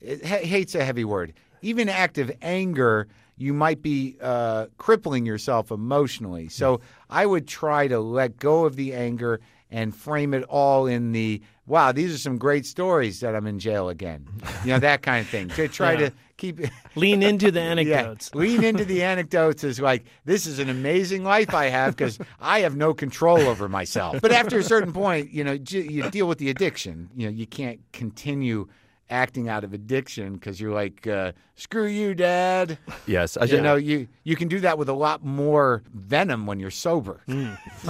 [0.00, 1.32] it, hate's a heavy word.
[1.62, 6.48] Even active anger, you might be uh, crippling yourself emotionally.
[6.48, 11.12] So I would try to let go of the anger and frame it all in
[11.12, 14.26] the wow, these are some great stories that I'm in jail again.
[14.64, 15.48] You know, that kind of thing.
[15.50, 16.08] To try Yeah.
[16.08, 16.60] to keep
[16.96, 18.34] Lean into the Yeah, anecdotes.
[18.34, 22.60] lean into the anecdotes is like this is an amazing life I have because I
[22.60, 24.20] have no control over myself.
[24.22, 27.10] But after a certain point, you know, you deal with the addiction.
[27.14, 28.68] You know, you can't continue
[29.10, 32.76] acting out of addiction because you're like, uh, screw you, dad.
[33.06, 36.46] Yes, I you should- know, you you can do that with a lot more venom
[36.46, 37.20] when you're sober.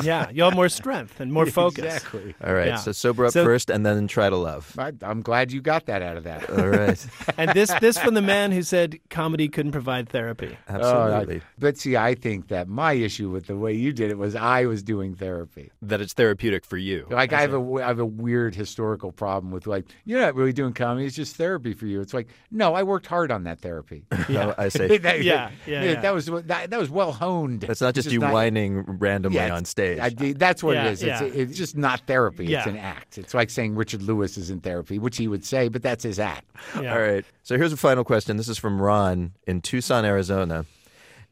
[0.02, 1.84] yeah, you'll have more strength and more focus.
[1.84, 2.34] Exactly.
[2.44, 2.76] All right, Yeah.
[2.76, 4.74] so sober up So- first and then try to love.
[4.78, 6.48] I, I'm glad you got that out of that.
[6.50, 7.06] All right.
[7.38, 10.56] And this this from the man who said comedy couldn't provide therapy.
[10.68, 11.40] Absolutely.
[11.40, 14.34] Oh, but see, I think that my issue with the way you did it was
[14.36, 15.70] I was doing therapy.
[15.82, 17.06] that it's therapeutic for you.
[17.10, 20.52] Like I have a I have a weird historical problem with like you're not really
[20.52, 22.00] doing comedy; it's just therapy for you.
[22.00, 24.04] It's like no, I worked hard on that therapy.
[24.28, 24.46] Yeah.
[24.48, 26.00] Oh, I say- that, Yeah, yeah, yeah.
[26.00, 27.60] that was that, that was well honed.
[27.62, 29.98] That's not It's just you not- whining randomly Yeah, on stage.
[30.00, 31.02] I, that's what Yeah, it is.
[31.04, 31.26] It's, yeah.
[31.42, 32.52] it's just not therapy.
[32.52, 33.18] It's an act.
[33.18, 36.18] It's like saying Richard Lewis is in therapy, which he would say, but that's his
[36.18, 36.50] act.
[36.80, 36.92] Yeah.
[36.94, 37.24] All right.
[37.44, 38.36] So here's a final question.
[38.36, 40.66] This is from Ron in Tucson, Arizona.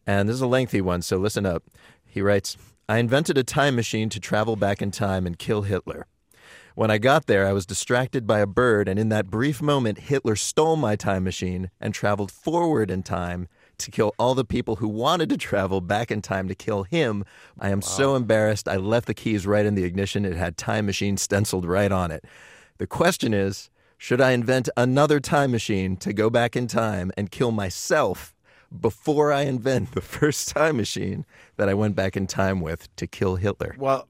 [0.07, 1.65] And this is a lengthy one, so listen up.
[2.07, 2.57] He writes
[2.89, 6.07] I invented a time machine to travel back in time and kill Hitler.
[6.77, 9.99] When I got there, I was distracted by a bird, and in that brief moment,
[9.99, 13.47] Hitler stole my time machine and traveled forward in time
[13.79, 17.25] to kill all the people who wanted to travel back in time to kill him.
[17.61, 18.69] I am so embarrassed.
[18.69, 20.25] I left the keys right in the ignition.
[20.25, 22.25] It had time machine stenciled right on it.
[22.79, 27.31] The question is should I invent another time machine to go back in time and
[27.31, 28.35] kill myself
[28.81, 31.25] before I invent the first time machine
[31.57, 33.77] that I went back in time with to kill Hitler?
[33.79, 34.09] Well,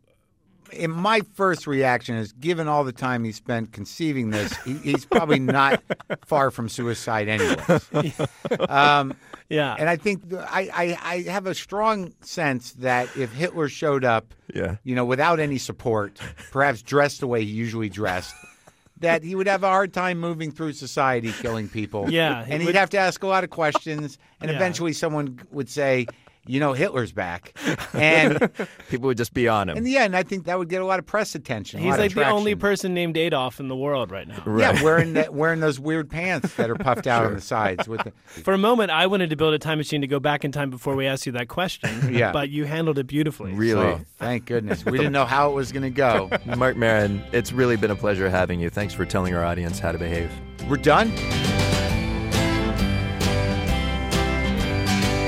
[0.73, 5.05] in my first reaction is given all the time he spent conceiving this, he, he's
[5.05, 5.83] probably not
[6.27, 8.13] far from suicide anyway.
[8.69, 9.15] Um,
[9.49, 9.77] Yeah.
[9.79, 14.33] and I think I, I, I have a strong sense that if Hitler showed up,
[14.55, 14.77] Yeah.
[14.85, 16.19] you know, without any support,
[16.51, 18.35] perhaps dressed the way he usually dressed,
[19.01, 22.11] that he would have a hard time moving through society, killing people.
[22.11, 24.57] Yeah, he and he'd would- have to ask a lot of questions, and Yeah.
[24.57, 26.07] eventually someone would say,
[26.47, 27.53] "You know, Hitler's back,"
[27.95, 28.51] and
[28.89, 29.77] People would just be on him.
[29.77, 31.81] in the end, I think that would get a lot of press attention.
[31.81, 34.43] He's like the only person named Adolf in the world right now.
[34.47, 37.89] Yeah, wearing that, wearing those weird pants that are puffed out on the sides.
[37.89, 40.45] With the, For a moment, I wanted to build a time machine to go back
[40.45, 41.91] in time before we asked you that question.
[42.15, 42.33] Yeah.
[42.33, 43.53] But you handled it beautifully.
[43.55, 43.87] Really?
[43.87, 46.31] Oh, thank goodness, we didn't know how it was going to go.
[46.57, 48.71] Marc Maron, it's really been a pleasure having you.
[48.71, 50.31] Thanks for telling our audience how to behave.
[50.69, 51.13] We're done.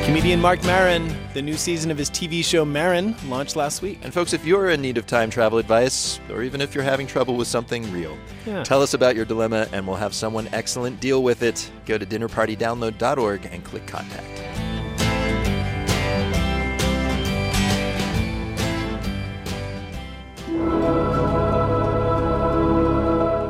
[0.06, 3.98] Comedian Marc Maron, the new season of his TV show Maron launched last week.
[4.02, 7.08] And folks, if you're in need of time travel advice, or even if you're having
[7.08, 8.16] trouble with something real,
[8.46, 8.62] Yeah.
[8.62, 11.68] tell us about your dilemma and we'll have someone excellent deal with it.
[11.86, 14.42] Go to dinnerpartydownload.org and click contact.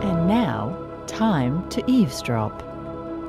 [0.09, 2.63] And now, time to eavesdrop.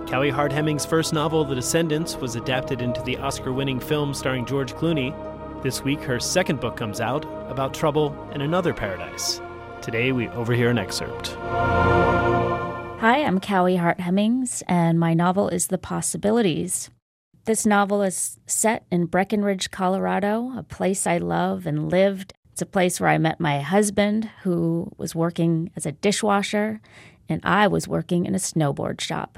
[0.08, 4.46] Kaui Hart Hemmings' first novel, The Descendants, was adapted into the Oscar winning film starring
[4.46, 5.14] George Clooney.
[5.62, 9.42] This week, her second book comes out about trouble in another paradise.
[9.82, 11.36] Today, we overhear an excerpt.
[13.02, 16.90] Hi, I'm Kaui Hart Hemmings, and my novel is The Possibilities.
[17.44, 22.34] This novel is set in Breckenridge, Colorado, a place I love and lived.
[22.54, 26.80] It's a place where I met my husband, who was working as a dishwasher,
[27.28, 29.38] and I was working in a snowboard shop.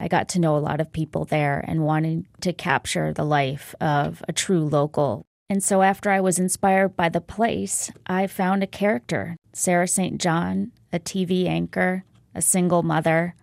[0.00, 3.74] I got to know a lot of people there and wanted to capture the life
[3.80, 5.24] of a true local.
[5.48, 10.20] And so, after I was inspired by the place, I found a character, Sarah St.
[10.20, 12.04] John, a TV anchor,
[12.34, 13.34] a single mother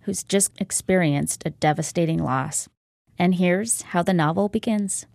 [0.00, 2.68] who's just experienced a devastating loss.
[3.18, 5.06] And here's how the novel begins.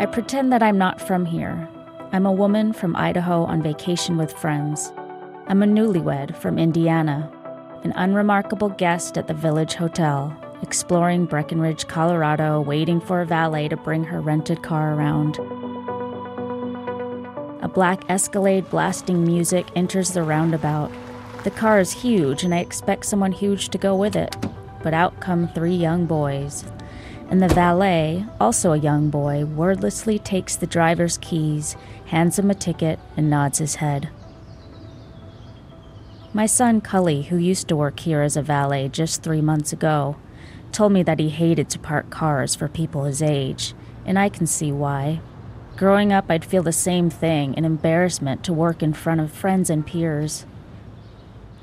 [0.00, 1.68] I pretend that I'm not from here.
[2.12, 4.92] I'm a woman from Idaho on vacation with friends.
[5.48, 7.32] I'm a newlywed from Indiana,
[7.82, 13.76] an unremarkable guest at the Village Hotel, exploring Breckenridge, Colorado, waiting for a valet to
[13.78, 15.38] bring her rented car around.
[17.62, 20.92] A black Escalade blasting music enters the roundabout.
[21.44, 24.36] The car is huge, and I expect someone huge to go with it.
[24.82, 26.66] But out come three young boys.
[27.30, 32.54] And the valet, also a young boy, wordlessly takes the driver's keys, hands him a
[32.54, 34.10] ticket, and nods his head.
[36.34, 40.16] My son Cully, who used to work here as a valet just three months ago,
[40.72, 44.46] told me that he hated to park cars for people his age, and I can
[44.46, 45.20] see why.
[45.78, 49.70] Growing up, I'd feel the same thing an embarrassment to work in front of friends
[49.70, 50.44] and peers.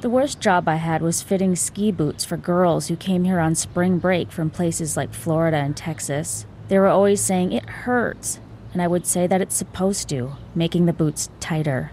[0.02, 3.54] The worst job I had was fitting ski boots for girls who came here on
[3.54, 6.48] spring break from places like Florida and Texas.
[6.70, 8.40] They were always saying, It hurts.
[8.74, 11.92] And I would say that it's supposed to, making the boots tighter.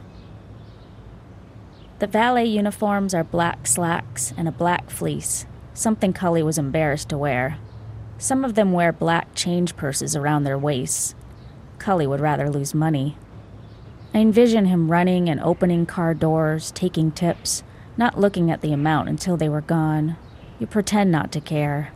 [2.02, 7.16] The valet uniforms are black slacks and a black fleece, something Cully was embarrassed to
[7.16, 7.58] wear.
[8.18, 11.14] Some of them wear black change purses around their waists.
[11.78, 13.16] Cully would rather lose money.
[14.12, 17.62] I envision him running and opening car doors, taking tips,
[17.96, 20.16] not looking at the amount until they were gone.
[20.58, 21.92] You pretend not to care.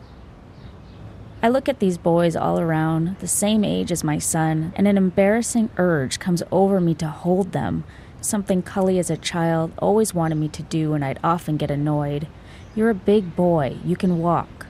[1.42, 4.98] I look at these boys all around, the same age as my son, and an
[4.98, 7.82] embarrassing urge comes over me to hold them,
[8.20, 12.26] something Cully as a child always wanted me to do, and I'd often get annoyed.
[12.74, 14.66] You're a big boy, you can walk.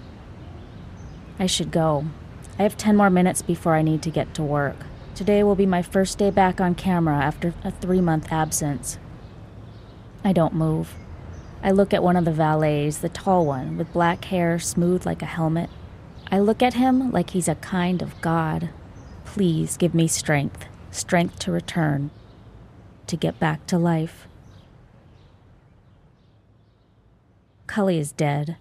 [1.39, 2.07] I should go.
[2.59, 4.77] I have 10 more minutes before I need to get to work.
[5.15, 8.99] Today will be my first day back on camera after a three month absence.
[10.25, 10.95] I don't move.
[11.63, 15.23] I look at one of the valets, the tall one, with black hair smooth like
[15.23, 15.71] a helmet.
[16.31, 18.71] I look at him like he's a kind of God.
[19.25, 22.11] Please give me strength, strength to return,
[23.07, 24.27] to get back to life.
[27.67, 28.57] Cully is dead.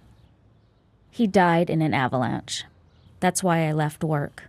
[1.11, 2.65] He died in an avalanche.
[3.19, 4.43] That's why I left work.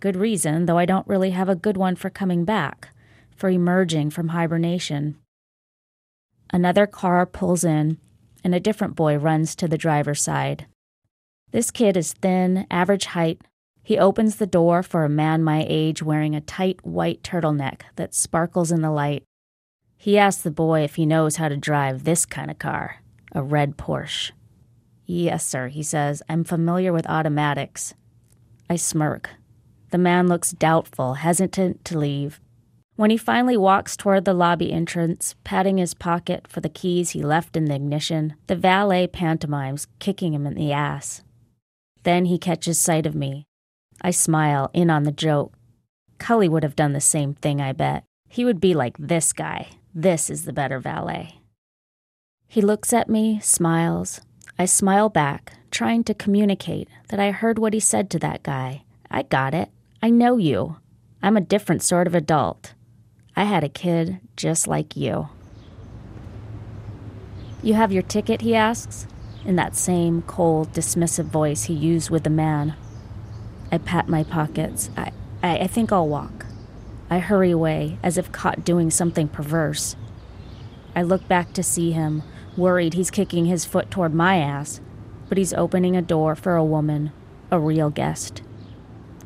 [0.00, 2.90] Good reason, though I don't really have a good one for coming back,
[3.34, 5.16] for emerging from hibernation.
[6.50, 7.98] Another car pulls in,
[8.44, 10.66] and a different boy runs to the driver's side.
[11.50, 13.40] This kid is thin, average height.
[13.88, 18.14] He opens the door for a man my age wearing a tight white turtleneck that
[18.14, 19.22] sparkles in the light.
[19.96, 22.96] He asks the boy if he knows how to drive this kind of car,
[23.32, 24.32] a red Porsche.
[25.06, 26.22] Yes, sir, he says.
[26.28, 27.94] I'm familiar with automatics.
[28.68, 29.30] I smirk.
[29.88, 32.42] The man looks doubtful, hesitant to leave.
[32.96, 37.22] When he finally walks toward the lobby entrance, patting his pocket for the keys he
[37.22, 41.22] left in the ignition, the valet pantomimes, kicking him in the ass.
[42.02, 43.47] Then he catches sight of me.
[44.00, 45.52] I smile, in on the joke.
[46.18, 48.04] Cully would have done the same thing, I bet.
[48.28, 49.68] He would be like this guy.
[49.94, 51.40] This is the better valet.
[52.46, 54.20] He looks at me, smiles.
[54.58, 58.84] I smile back, trying to communicate that I heard what he said to that guy.
[59.10, 59.70] I got it.
[60.02, 60.76] I know you.
[61.22, 62.74] I'm a different sort of adult.
[63.34, 65.28] I had a kid just like you.
[67.62, 69.06] You have your ticket, he asks,
[69.44, 72.74] in that same cold, dismissive voice he used with the man.
[73.70, 74.90] I pat my pockets.
[74.96, 76.46] I, I, I think I'll walk.
[77.10, 79.96] I hurry away, as if caught doing something perverse.
[80.94, 82.22] I look back to see him,
[82.56, 84.80] worried he's kicking his foot toward my ass,
[85.28, 87.12] but he's opening a door for a woman,
[87.50, 88.42] a real guest.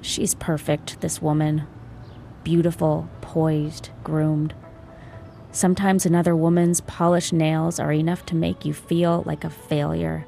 [0.00, 1.66] She's perfect, this woman.
[2.44, 4.54] Beautiful, poised, groomed.
[5.52, 10.26] Sometimes another woman's polished nails are enough to make you feel like a failure.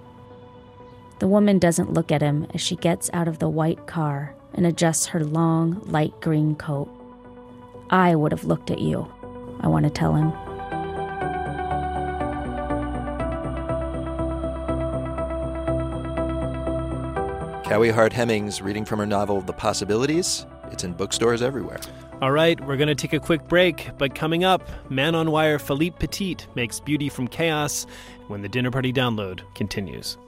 [1.24, 4.66] The woman doesn't look at him as she gets out of the white car and
[4.66, 6.86] adjusts her long, light green coat.
[7.88, 9.10] I would have looked at you,
[9.60, 10.32] I want to tell him.
[17.62, 20.44] Kaui Hart Hemmings reading from her novel The Possibilities.
[20.72, 21.80] It's in bookstores everywhere.
[22.20, 25.58] All right, we're going to take a quick break, but coming up, Man on Wire
[25.58, 27.86] Philippe Petit makes beauty from chaos
[28.28, 30.18] when the dinner party download continues.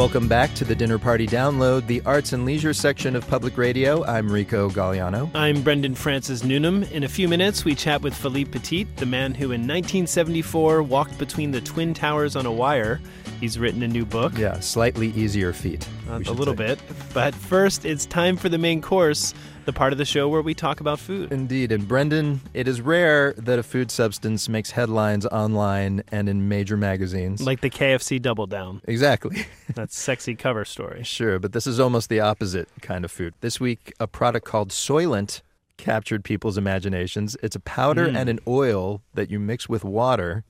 [0.00, 4.02] Welcome back to the Dinner Party Download, the arts and leisure section of public radio.
[4.06, 5.30] I'm Rico Galliano.
[5.34, 6.84] I'm Brendan Francis Newnam.
[6.84, 11.18] In a few minutes, we chat with Philippe Petit, the man who in 1974 walked
[11.18, 12.98] between the Twin Towers on a wire.
[13.40, 14.36] He's written a new book.
[14.36, 15.88] Yeah, slightly easier feat.
[16.10, 16.74] Uh, a little say.
[16.74, 16.82] bit.
[17.14, 19.32] But first, it's time for the main course,
[19.64, 21.32] the part of the show where we talk about food.
[21.32, 21.72] Indeed.
[21.72, 26.76] And Brendan, it is rare that a food substance makes headlines online and in major
[26.76, 27.40] magazines.
[27.40, 28.82] Like the KFC Double Down.
[28.84, 29.46] Exactly.
[29.74, 31.02] That's sexy cover story.
[31.02, 33.32] Sure, but this is almost the opposite kind of food.
[33.40, 35.40] This week, a product called Soylent
[35.78, 37.38] captured people's imaginations.
[37.42, 38.14] It's a powder mm.
[38.14, 40.44] and an oil that you mix with water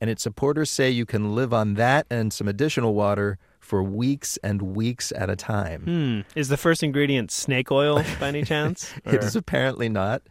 [0.00, 4.36] and its supporters say you can live on that and some additional water for weeks
[4.42, 5.82] and weeks at a time.
[5.82, 6.38] Hmm.
[6.38, 8.92] Is the first ingredient snake oil by any chance?
[9.04, 10.22] it is apparently not.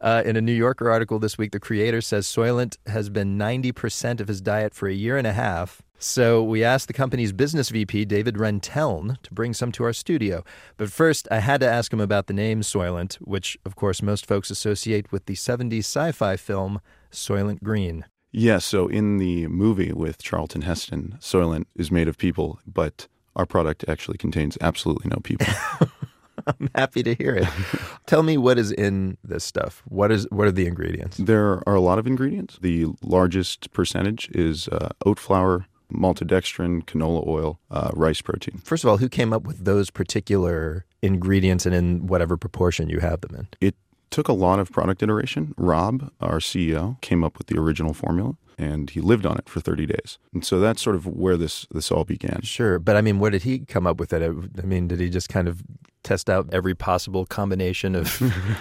[0.00, 4.20] Uh, in a New Yorker article this week, the creator says Soylent has been 90%
[4.20, 5.80] of his diet for a year and a half.
[6.00, 10.42] So we asked the company's business VP, David Renteln, to bring some to our studio.
[10.76, 14.26] But first, I had to ask him about the name Soylent, which, of course, most
[14.26, 16.80] folks associate with the 70s sci fi film
[17.12, 18.04] Soylent Green.
[18.32, 18.64] Yes.
[18.64, 23.06] So in the movie with Charlton Heston, Soylent is made of people, but
[23.36, 25.46] our product actually contains absolutely no people.
[26.46, 27.48] I'm happy to hear it.
[28.06, 29.82] Tell me what is in this stuff.
[29.86, 31.18] What is what are the ingredients?
[31.18, 32.58] There are a lot of ingredients.
[32.60, 38.58] The largest percentage is uh, oat flour, maltodextrin, canola oil, uh, rice protein.
[38.64, 43.00] First of all, who came up with those particular ingredients and in whatever proportion you
[43.00, 43.48] have them in?
[43.60, 43.76] It
[44.12, 45.54] took a lot of product iteration.
[45.56, 49.60] Rob, our CEO, came up with the original formula and he lived on it for
[49.60, 50.18] 30 days.
[50.32, 52.42] And so that's sort of where this this all began.
[52.42, 54.22] Sure, but I mean, where did he come up with it?
[54.22, 55.62] I mean, did he just kind of
[56.04, 58.20] test out every possible combination of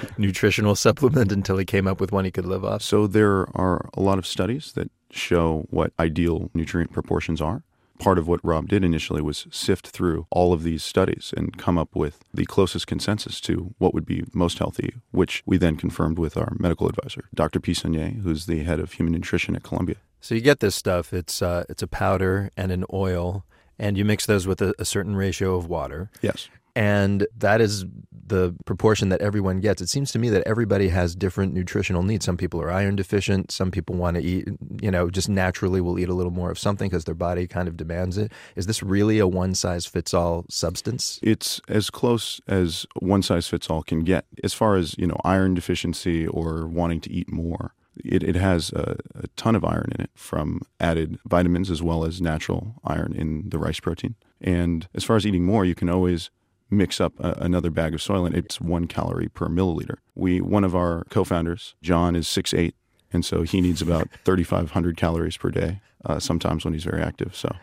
[0.17, 2.81] nutritional supplement until he came up with one he could live off?
[2.81, 7.63] So there are a lot of studies that show what ideal nutrient proportions are
[8.01, 11.77] part of what Rob did initially was sift through all of these studies and come
[11.77, 16.17] up with the closest consensus to what would be most healthy, which we then confirmed
[16.17, 17.59] with our medical advisor, Dr.
[17.59, 19.97] Pi-Sunyer, who's the head of human nutrition at Columbia.
[20.19, 21.13] So you get this stuff.
[21.13, 23.45] It's uh, it's a powder and an oil,
[23.77, 26.09] and you mix those with a, a certain ratio of water.
[26.21, 26.49] Yes.
[26.75, 27.85] And that is
[28.31, 29.81] the proportion that everyone gets.
[29.81, 32.25] It seems to me that everybody has different nutritional needs.
[32.25, 33.51] Some people are iron deficient.
[33.51, 34.47] Some people want to eat,
[34.81, 37.67] you know, just naturally will eat a little more of something because their body kind
[37.67, 38.31] of demands it.
[38.55, 41.19] Is this really a one size fits all substance?
[41.21, 44.25] It's as close as one size fits all can get.
[44.43, 48.71] As far as, you know, iron deficiency or wanting to eat more, it, it has
[48.71, 53.13] a, a ton of iron in it from added vitamins as well as natural iron
[53.13, 54.15] in the rice protein.
[54.39, 56.29] And as far as eating more, you can always
[56.71, 59.97] mix up a, another bag of Soylent, it's one calorie per milliliter.
[60.15, 62.75] We one of our co-founders, John, is six eight,
[63.13, 65.81] and so he needs about thirty five hundred calories per day.
[66.03, 67.35] Uh, sometimes when he's very active.
[67.35, 67.55] So,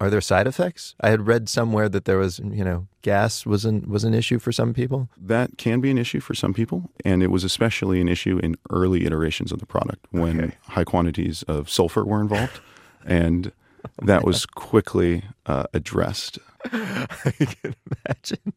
[0.00, 0.94] are there side effects?
[1.00, 4.38] I had read somewhere that there was, you know, gas was an was an issue
[4.38, 5.08] for some people.
[5.20, 8.56] That can be an issue for some people, and it was especially an issue in
[8.70, 10.56] early iterations of the product when okay.
[10.68, 12.60] high quantities of sulfur were involved,
[13.04, 13.50] and
[14.02, 16.38] that was quickly uh, addressed.
[16.64, 17.74] I can
[18.06, 18.52] imagine.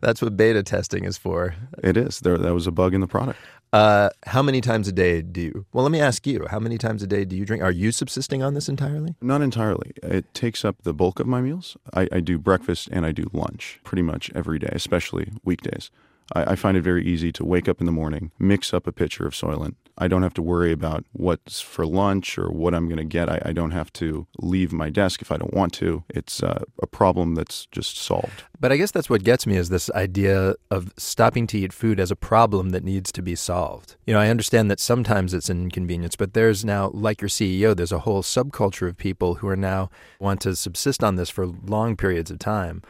[0.00, 1.54] That's what beta testing is for.
[1.82, 2.20] It is.
[2.20, 3.38] There, that was a bug in the product.
[3.72, 5.66] Uh, how many times a day do you?
[5.72, 6.46] Well, let me ask you.
[6.50, 7.62] How many times a day do you drink?
[7.62, 9.14] Are you subsisting on this entirely?
[9.20, 9.92] Not entirely.
[10.02, 11.76] It takes up the bulk of my meals.
[11.94, 15.90] I, I do breakfast and I do lunch pretty much every day, especially weekdays.
[16.34, 18.92] I, I find it very easy to wake up in the morning, mix up a
[18.92, 19.74] pitcher of Soylent.
[19.98, 23.28] I don't have to worry about what's for lunch or what I'm going to get.
[23.28, 26.04] I, I, don't have to leave my desk if I don't want to.
[26.08, 28.44] It's uh, a problem that's just solved.
[28.58, 32.00] But I guess that's what gets me is this idea of stopping to eat food
[32.00, 33.96] as a problem that needs to be solved.
[34.06, 37.76] You know, I understand that sometimes it's an inconvenience, but there's now, like your CEO,
[37.76, 41.46] there's a whole subculture of people who are now want to subsist on this for
[41.46, 42.82] long periods of time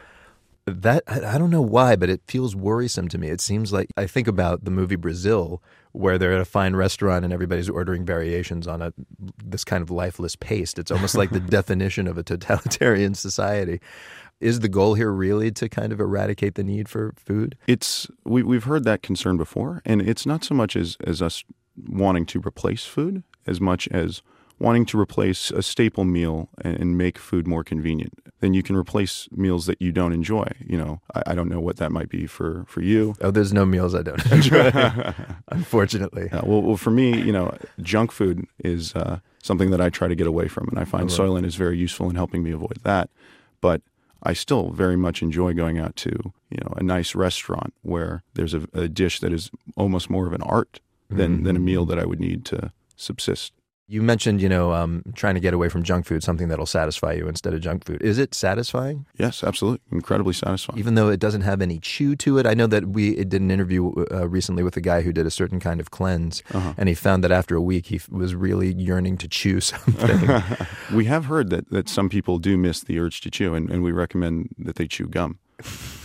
[0.65, 3.29] that I don't know why, but it feels worrisome to me.
[3.29, 7.25] It seems like I think about the movie Brazil, where they're at a fine restaurant
[7.25, 8.93] and everybody's ordering variations on a
[9.43, 10.77] this kind of lifeless paste.
[10.77, 13.81] It's almost like the definition of a totalitarian society.
[14.39, 17.57] Is the goal here really to kind of eradicate the need for food?
[17.67, 21.43] It's we we've heard that concern before, and it's not so much as as us
[21.87, 24.21] wanting to replace food as much as
[24.61, 29.27] wanting to replace a staple meal and make food more convenient, then you can replace
[29.31, 30.47] meals that you don't enjoy.
[30.65, 33.15] You know, I, I don't know what that might be for, for you.
[33.21, 34.71] Oh, there's no meals I don't enjoy,
[35.49, 36.29] unfortunately.
[36.31, 40.07] Yeah, well, well, for me, you know, junk food is uh, something that I try
[40.07, 42.51] to get away from, and I find oh, Soylent is very useful in helping me
[42.51, 43.09] avoid that.
[43.61, 43.81] But
[44.23, 48.53] I still very much enjoy going out to you know a nice restaurant where there's
[48.53, 51.43] a, a dish that is almost more of an art than mm-hmm.
[51.45, 53.53] than a meal that I would need to subsist.
[53.91, 57.11] You mentioned, you know, um, trying to get away from junk food, something that'll satisfy
[57.11, 58.01] you instead of junk food.
[58.01, 59.05] Is it satisfying?
[59.17, 60.79] Yes, absolutely, incredibly satisfying.
[60.79, 62.45] Even though it doesn't have any chew to it.
[62.45, 65.29] I know that we did an interview uh, recently with a guy who did a
[65.29, 66.73] certain kind of cleanse, uh-huh.
[66.77, 70.41] and he found that after a week he f- was really yearning to chew something.
[70.93, 73.83] we have heard that that some people do miss the urge to chew, and, and
[73.83, 75.37] we recommend that they chew gum,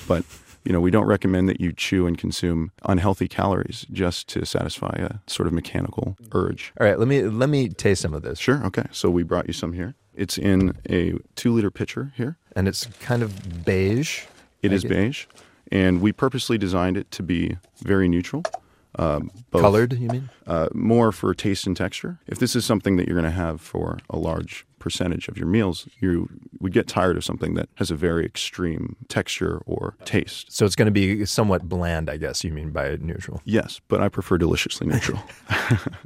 [0.08, 0.24] but
[0.66, 4.94] you know, we don't recommend that you chew and consume unhealthy calories just to satisfy
[4.98, 6.72] a sort of mechanical urge.
[6.80, 8.38] All right, let me let me taste some of this.
[8.38, 8.64] Sure.
[8.66, 8.86] Okay.
[8.90, 9.94] So we brought you some here.
[10.14, 14.24] It's in a two liter pitcher here, and it's kind of beige.
[14.62, 15.26] It I is beige,
[15.70, 18.42] and we purposely designed it to be very neutral.
[18.98, 20.30] Uh, both, Colored, you mean?
[20.46, 22.18] Uh, more for taste and texture.
[22.26, 25.48] If this is something that you're going to have for a large percentage of your
[25.48, 26.28] meals, you
[26.60, 30.52] would get tired of something that has a very extreme texture or taste.
[30.52, 33.42] So it's going to be somewhat bland, I guess you mean by neutral.
[33.44, 35.20] Yes, but I prefer deliciously neutral.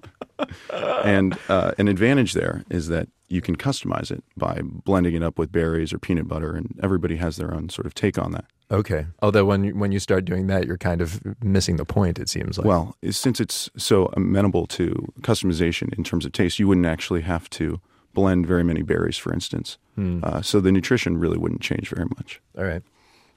[1.04, 5.38] and uh, an advantage there is that you can customize it by blending it up
[5.38, 8.46] with berries or peanut butter, and everybody has their own sort of take on that.
[8.70, 9.08] Okay.
[9.20, 12.18] Although when you, when you start doing that, you're kind of missing the point.
[12.18, 12.66] It seems like.
[12.66, 17.50] Well, since it's so amenable to customization in terms of taste, you wouldn't actually have
[17.50, 17.78] to
[18.14, 19.78] blend very many berries, for instance.
[19.94, 20.20] Hmm.
[20.22, 22.40] Uh, so the nutrition really wouldn't change very much.
[22.56, 22.82] All right.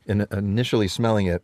[0.08, 1.44] And initially smelling it,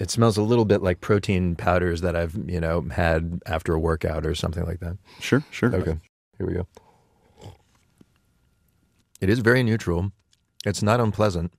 [0.00, 3.78] It smells a little bit like protein powders that I've, you know, had after a
[3.78, 4.96] workout or something like that.
[5.20, 5.74] Sure, sure.
[5.74, 5.98] Okay.
[6.38, 6.66] Here we go.
[9.20, 10.12] It is very neutral.
[10.64, 11.52] It's not unpleasant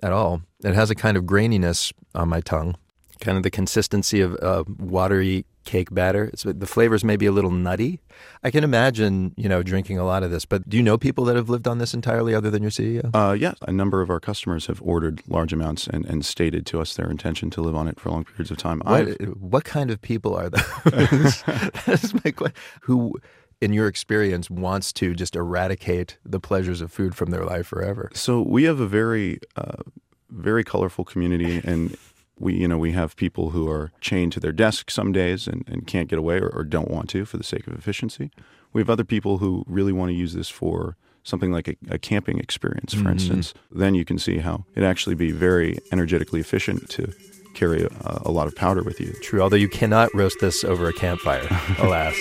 [0.00, 0.42] at all.
[0.62, 2.76] It has a kind of graininess on my tongue,
[3.20, 6.30] kind of the consistency of uh, watery cake batter.
[6.32, 8.00] It's, the flavors may be a little nutty.
[8.42, 10.46] I can imagine, you know, drinking a lot of this.
[10.46, 13.10] But do you know people that have lived on this entirely other than your CEO?
[13.12, 16.80] Uh, yeah, a number of our customers have ordered large amounts and, and stated to
[16.80, 18.80] us their intention to live on it for long periods of time.
[18.80, 21.42] What, what kind of people are those?
[21.86, 22.56] That's my question.
[22.82, 23.18] Who,
[23.60, 28.10] in your experience, wants to just eradicate the pleasures of food from their life forever?
[28.14, 29.82] So we have a very, uh,
[30.30, 31.94] very colorful community, and
[32.38, 35.64] we, you know, we have people who are chained to their desk some days and,
[35.68, 38.30] and can't get away or, or don't want to for the sake of efficiency.
[38.72, 41.98] We have other people who really want to use this for something like a, a
[41.98, 43.12] camping experience, for Mhm.
[43.12, 43.54] instance.
[43.70, 47.12] Then you can see how it actually be very energetically efficient to
[47.54, 47.88] carry a,
[48.24, 49.12] a lot of powder with you.
[49.22, 51.46] True, although you cannot roast this over a campfire,
[51.78, 52.14] alas.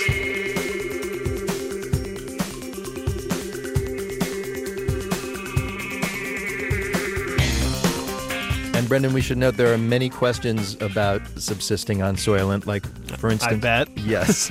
[8.88, 12.66] And Brendan, we should note there are many questions about subsisting on Soylent.
[12.68, 12.86] Like,
[13.18, 13.90] for instance, I bet.
[13.98, 14.50] yes,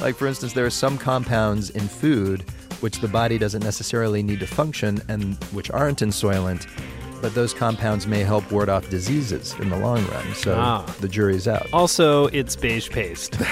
[0.00, 2.42] like for instance, there are some compounds in food
[2.78, 6.68] which the body doesn't necessarily need to function, and which aren't in Soylent.
[7.20, 10.34] But those compounds may help ward off diseases in the long run.
[10.36, 10.86] So Ah.
[11.00, 11.66] the jury's out.
[11.72, 13.36] Also, it's beige paste.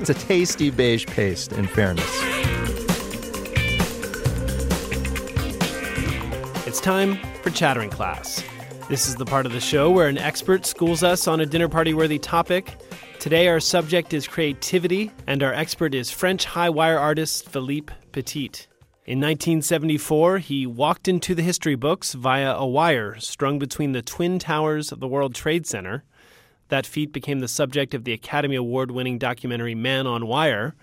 [0.00, 2.10] It's a tasty beige paste, in fairness.
[6.66, 8.42] It's time for Chattering Class.
[8.88, 11.68] This is the part of the show where an expert schools us on a dinner
[11.68, 12.74] party worthy topic.
[13.18, 18.50] Today, our subject is creativity, and our expert is French high wire artist Philippe Petit.
[19.04, 24.38] In 1974, he walked into the history books via a wire strung between the twin
[24.38, 26.02] towers of the World Trade Center.
[26.68, 30.74] That feat became the subject of the Academy Award winning documentary Man on Wire.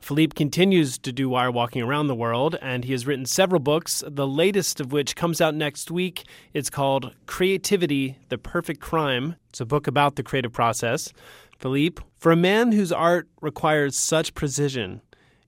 [0.00, 4.02] Philippe continues to do wire walking around the world, and he has written several books,
[4.06, 6.24] the latest of which comes out next week.
[6.52, 9.36] It's called Creativity The Perfect Crime.
[9.50, 11.12] It's a book about the creative process.
[11.58, 15.02] Philippe, for a man whose art requires such precision,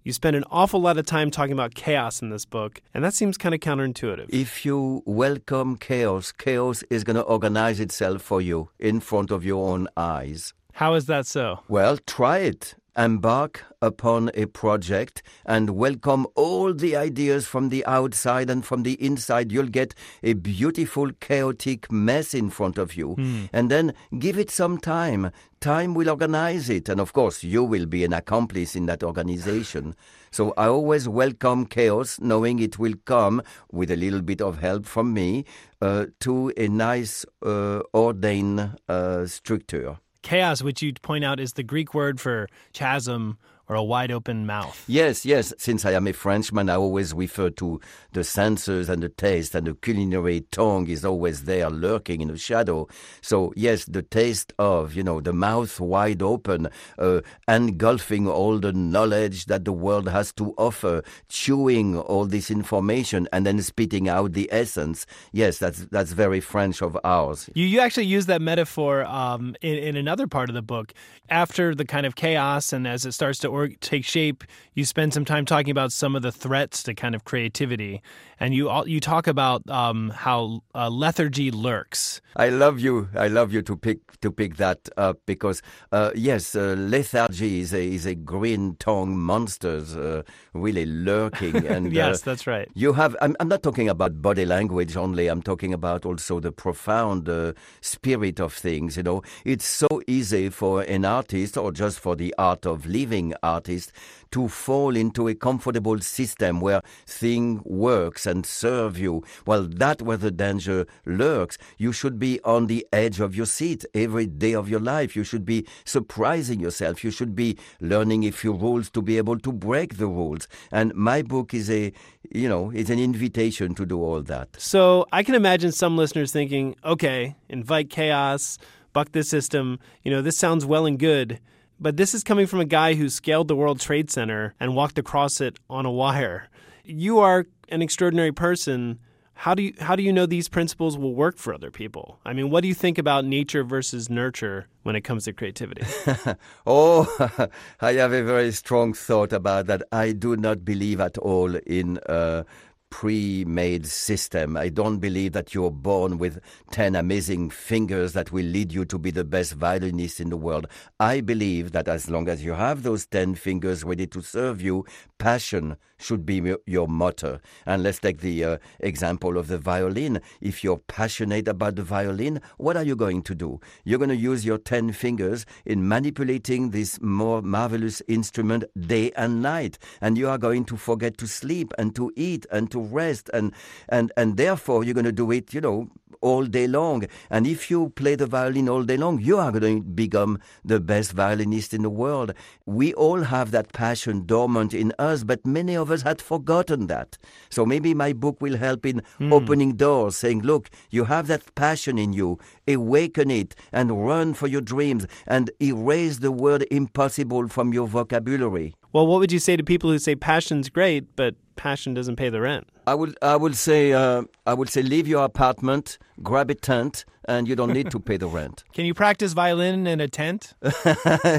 [0.05, 3.15] you spend an awful lot of time talking about chaos in this book, and that
[3.15, 4.27] seems kind of counterintuitive.
[4.29, 9.45] If you welcome chaos, chaos is going to organize itself for you in front of
[9.45, 10.53] your own eyes.
[10.75, 11.61] How is that so?
[11.69, 12.75] Well, try it.
[12.97, 19.03] Embark upon a project and welcome all the ideas from the outside and from the
[19.03, 19.51] inside.
[19.51, 23.15] You'll get a beautiful, chaotic mess in front of you.
[23.15, 23.45] Hmm.
[23.53, 25.31] And then give it some time.
[25.61, 26.89] Time will organize it.
[26.91, 29.95] And of course, you will be an accomplice in that organization.
[30.31, 34.85] So I always welcome chaos, knowing it will come with a little bit of help
[34.85, 35.47] from me
[35.81, 39.99] uh, to a nice, uh, ordained uh, structure.
[40.23, 43.39] Chaos, which you'd point out is the Greek word for chasm
[43.73, 44.85] or a wide open mouth.
[44.87, 45.55] Yes, yes.
[45.57, 47.81] Since I am a Frenchman, I always refer to
[48.13, 52.37] the senses and the taste, and the culinary tongue is always there lurking in the
[52.37, 52.87] shadow.
[53.23, 56.69] So, yes, the taste of, you know, the mouth wide open,
[56.99, 63.27] uh, engulfing all the knowledge that the world has to offer, chewing all this information,
[63.33, 65.07] and then spitting out the essence.
[65.33, 67.49] Yes, that's, that's very French of ours.
[67.55, 70.93] You, you actually use that metaphor um, in, in another part of the book.
[71.31, 74.45] After the kind of chaos and as it starts to take shape,
[74.75, 78.03] you spend some time talking about some of the threats to kind of creativity.
[78.41, 82.21] And you all, you talk about um, how uh, lethargy lurks.
[82.37, 83.09] I love you.
[83.15, 87.73] I love you to pick to pick that up because uh, yes, uh, lethargy is
[87.73, 90.23] a is a green tongue monsters uh,
[90.55, 91.67] really lurking.
[91.73, 92.69] And Yes, uh, that's right.
[92.75, 93.17] You have.
[93.21, 95.29] I'm, I'm not talking about body language only.
[95.29, 98.97] I'm talking about also the profound uh, spirit of things.
[98.97, 103.35] You know, it's so easy for an artist or just for the art of living
[103.53, 103.93] artist
[104.33, 109.23] to fall into a comfortable system where thing works and serve you.
[109.47, 111.59] Well, that where the danger lurks.
[111.79, 115.15] You should be on the edge of your seat every day of your life.
[115.15, 117.05] You should be surprising yourself.
[117.05, 120.49] You should be learning a few rules to be able to break the rules.
[120.71, 121.93] And my book is a,
[122.31, 124.49] you know, it's an invitation to do all that.
[124.59, 128.59] So I can imagine some listeners thinking, okay, invite chaos,
[128.93, 129.79] buck the system.
[130.03, 131.39] You know, this sounds well and good.
[131.83, 135.01] But this is coming from a guy who scaled the World Trade Center and walked
[135.01, 136.49] across it on a wire.
[136.85, 139.01] You are an extraordinary person.
[139.35, 142.21] How do you how do you know these principles will work for other people?
[142.25, 145.83] I mean, what do you think about nature versus nurture when it comes to creativity?
[146.69, 147.49] oh,
[147.81, 149.83] I have a very strong thought about that.
[149.91, 152.45] I do not believe at all in uh,
[152.93, 154.55] pre-made system.
[154.55, 156.39] I don't believe that you're born with
[156.73, 160.67] 10 amazing fingers that will lead you to be the best violinist in the world.
[161.01, 164.85] I believe that as long as you have those 10 fingers ready to serve you,
[165.19, 167.41] passion should be your motto.
[167.65, 170.21] And let's take the uh, example of the violin.
[170.41, 173.61] If you're passionate about the violin, what are you going to do?
[173.85, 179.43] You're going to use your 10 fingers in manipulating this more marvelous instrument day and
[179.43, 179.79] night.
[180.01, 183.31] And you are going to forget to sleep and to eat and to rest.
[183.33, 183.53] And,
[183.89, 185.89] and, and therefore, you're going to do it, you know,
[186.23, 187.05] all day long.
[187.31, 190.81] And if you play the violin all day long, you are going to become the
[190.81, 192.33] best violinist in the world.
[192.65, 197.19] We all have that passion dormant in us, but many of us had forgotten that.
[197.51, 199.33] So maybe my book will help in mm.
[199.33, 204.47] opening doors, saying, look, you have that passion in you, awaken it and run for
[204.47, 208.75] your dreams and erase the word impossible from your vocabulary.
[208.93, 212.29] Well, what would you say to people who say passion's great, but passion doesn't pay
[212.29, 212.69] the rent?
[212.87, 217.05] I would I would say uh, I would say leave your apartment, grab a tent,
[217.27, 218.65] and you don't need to pay the rent.
[218.73, 220.55] Can you practice violin in a tent?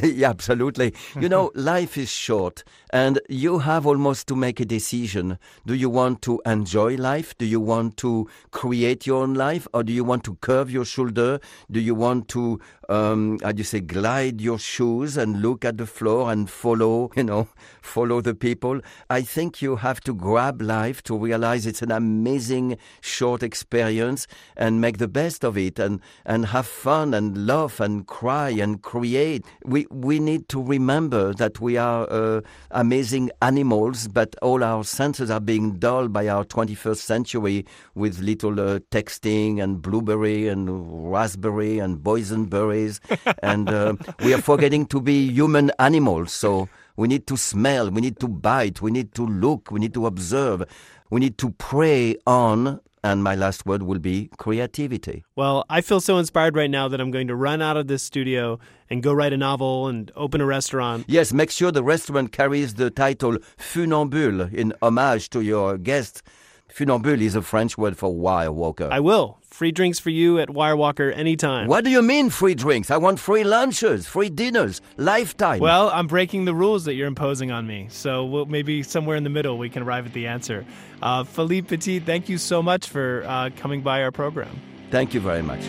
[0.04, 0.94] yeah, absolutely.
[1.20, 5.38] You know, life is short, and you have almost to make a decision.
[5.66, 7.38] Do you want to enjoy life?
[7.38, 10.86] Do you want to create your own life, or do you want to curve your
[10.86, 11.40] shoulder?
[11.70, 15.78] Do you want to, um, how do you say, glide your shoes and look at
[15.78, 17.50] the floor and follow, you know,
[17.84, 18.82] follow the people?
[19.10, 24.82] I think you have to grab life to realize it's an amazing short experience and
[24.82, 29.46] make the best of it and, and have fun and laugh and cry and create.
[29.66, 35.30] We, we need to remember that we are uh, amazing animals, but all our senses
[35.30, 37.66] are being dulled by our 21st century
[37.96, 43.00] with little uh, texting and blueberry and raspberry and boysenberries.
[43.44, 46.34] and uh, we are forgetting to be human animals.
[46.34, 49.94] So we need to smell, we need to bite, we need to look, we need
[49.94, 50.64] to observe,
[51.10, 55.26] we need to prey on and my last word will be creativity.
[55.36, 58.02] Well, I feel so inspired right now that I'm going to run out of this
[58.02, 61.06] studio and go write a novel and open a restaurant.
[61.08, 66.24] Yes, make sure the restaurant carries the title Funambule in homage to your guest.
[66.76, 68.90] Funambule is a French word for wire walker.
[68.92, 69.38] I will.
[69.44, 71.68] Free drinks for you at Wirewalker anytime.
[71.68, 72.90] What do you mean free drinks?
[72.90, 75.60] I want free lunches, free dinners, lifetime.
[75.60, 77.86] Well, I'm breaking the rules that you're imposing on me.
[77.92, 80.66] So we'll, maybe somewhere in the middle we can arrive at the answer.
[81.04, 84.60] Uh, Philippe Petit, thank you so much for uh, coming by our program.
[84.90, 85.62] Thank you very much.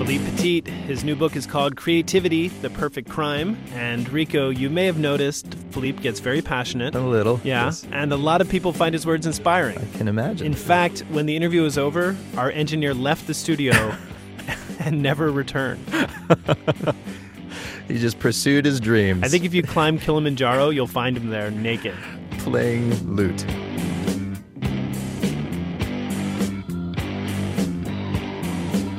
[0.00, 0.62] Philippe Petit.
[0.86, 3.58] His new book is called Creativity The Perfect Crime.
[3.74, 6.94] And Rico, you may have noticed Philippe gets very passionate.
[6.94, 7.38] A little.
[7.44, 7.66] Yeah.
[7.66, 7.86] Yes.
[7.92, 9.76] And a lot of people find his words inspiring.
[9.76, 10.46] I can imagine.
[10.46, 13.74] In fact, when the interview was over, our engineer left the studio
[14.78, 15.84] and never returned.
[17.86, 19.22] he just pursued his dreams.
[19.22, 21.94] I think if you climb Kilimanjaro, you'll find him there naked.
[22.38, 23.44] Playing lute.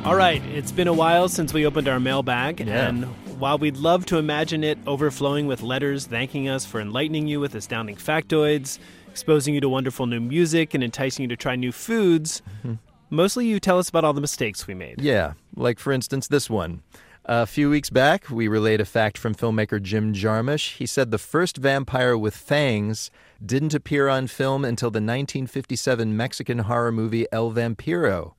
[0.04, 2.88] All right, it's been a while since we opened our mailbag, Yeah.
[2.88, 3.04] and
[3.38, 7.54] while we'd love to imagine it overflowing with letters thanking us for enlightening you with
[7.54, 12.42] astounding factoids, exposing you to wonderful new music, and enticing you to try new foods,
[12.58, 12.74] mm-hmm.
[13.10, 15.00] mostly you tell us about all the mistakes we made.
[15.00, 16.82] Yeah, like for instance, this one.
[17.24, 20.78] A few weeks back, we relayed a fact from filmmaker Jim Jarmusch.
[20.78, 23.12] He said the first vampire with fangs
[23.44, 28.32] didn't appear on film until the 1957 Mexican horror movie El Vampiro.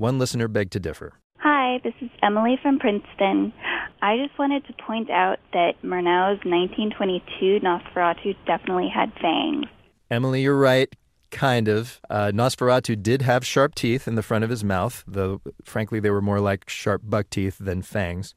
[0.00, 1.12] One listener begged to differ.
[1.40, 3.52] Hi, this is Emily from Princeton.
[4.00, 9.66] I just wanted to point out that Murnau's 1922 Nosferatu definitely had fangs.
[10.10, 10.88] Emily, you're right.
[11.30, 12.00] Kind of.
[12.08, 16.08] Uh, Nosferatu did have sharp teeth in the front of his mouth, though, frankly, they
[16.08, 18.34] were more like sharp buck teeth than fangs.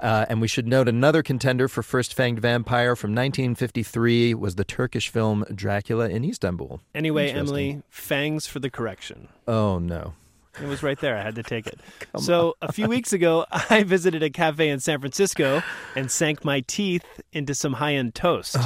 [0.00, 4.64] Uh, and we should note another contender for first fanged vampire from 1953 was the
[4.64, 6.80] Turkish film Dracula in Istanbul.
[6.96, 9.28] Anyway, Emily, fangs for the correction.
[9.46, 10.14] Oh, no.
[10.62, 11.16] It was right there.
[11.16, 11.80] I had to take it.
[12.18, 15.62] so, a few weeks ago, I visited a cafe in San Francisco
[15.94, 18.56] and sank my teeth into some high end toast.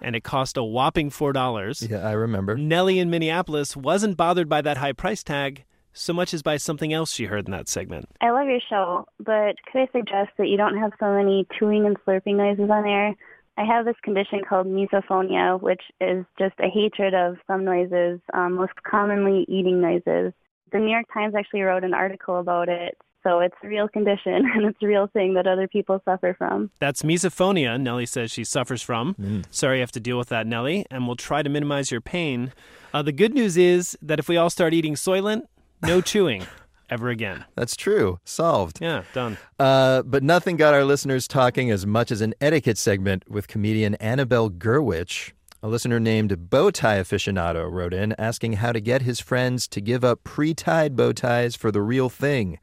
[0.00, 1.90] and it cost a whopping $4.
[1.90, 2.56] Yeah, I remember.
[2.56, 6.92] Nellie in Minneapolis wasn't bothered by that high price tag so much as by something
[6.92, 8.08] else she heard in that segment.
[8.20, 11.86] I love your show, but could I suggest that you don't have so many chewing
[11.86, 13.14] and slurping noises on air?
[13.58, 18.54] I have this condition called misophonia, which is just a hatred of some noises, um,
[18.54, 20.32] most commonly eating noises.
[20.72, 24.32] The New York Times actually wrote an article about it, so it's a real condition
[24.54, 26.70] and it's a real thing that other people suffer from.
[26.80, 29.42] That's misophonia, Nellie says she suffers from.
[29.50, 32.52] Sorry you have to deal with that, Nellie, and we'll try to minimize your pain.
[32.94, 35.42] Uh, the good news is that if we all start eating Soylent,
[35.82, 36.44] no chewing.
[36.90, 37.44] ever again.
[37.54, 38.18] That's true.
[38.24, 38.78] Solved.
[38.80, 39.38] Yeah, done.
[39.58, 43.94] Uh, but nothing got our listeners talking as much as an etiquette segment with comedian
[43.96, 45.32] Annabelle Gurwitch.
[45.64, 49.80] A listener named Bow Tie Aficionado wrote in asking how to get his friends to
[49.80, 52.58] give up pre tied bow ties for the real thing.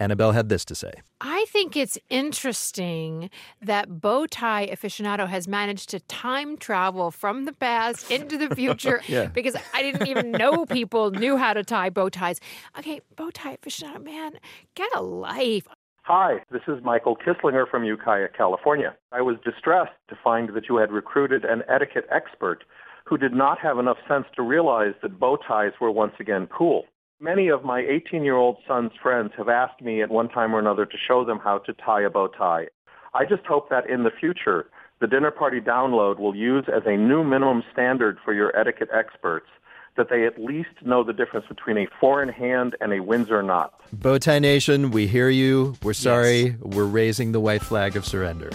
[0.00, 0.92] Annabelle had this to say.
[1.20, 3.30] I think it's interesting
[3.62, 9.00] that bow tie aficionado has managed to time travel from the past into the future
[9.08, 9.26] Yeah.
[9.26, 12.40] because I didn't even know people knew how to tie bow ties.
[12.76, 14.32] Okay, bow tie aficionado, man,
[14.74, 15.68] get a life.
[16.06, 18.94] Hi, this is Michael Kisslinger from Ukiah, California.
[19.10, 22.62] I was distressed to find that you had recruited an etiquette expert
[23.06, 26.84] who did not have enough sense to realize that bow ties were once again cool.
[27.20, 30.96] Many of my 18-year-old son's friends have asked me at one time or another to
[31.08, 32.66] show them how to tie a bow tie.
[33.14, 34.66] I just hope that in the future,
[35.00, 39.48] the dinner party download will use as a new minimum standard for your etiquette experts
[39.96, 43.42] that they at least know the difference between a four in hand and a Windsor
[43.42, 43.80] knot.
[43.94, 45.76] Bowtie Nation, we hear you.
[45.82, 46.56] We're sorry.
[46.60, 48.50] We're raising the white flag of surrender.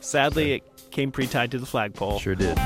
[0.00, 2.18] Sadly, it came pre tied to the flagpole.
[2.18, 2.58] Sure did.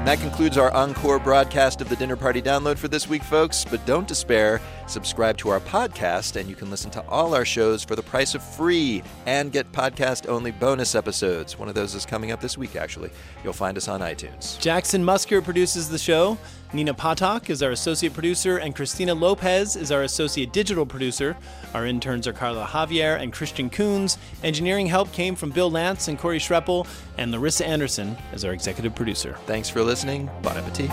[0.00, 3.66] And that concludes our encore broadcast of the Dinner Party Download for this week, folks.
[3.66, 4.58] But don't despair.
[4.90, 8.34] Subscribe to our podcast, and you can listen to all our shows for the price
[8.34, 11.56] of free and get podcast only bonus episodes.
[11.56, 13.10] One of those is coming up this week, actually.
[13.44, 14.58] You'll find us on iTunes.
[14.58, 16.36] Jackson Musker produces the show.
[16.72, 21.36] Nina Potok is our associate producer, and Christina Lopez is our associate digital producer.
[21.72, 24.18] Our interns are Carla Javier and Christian Coons.
[24.42, 28.96] Engineering help came from Bill Lance and Corey Schreppel, and Larissa Anderson is our executive
[28.96, 29.36] producer.
[29.46, 30.28] Thanks for listening.
[30.42, 30.90] Bon appetit.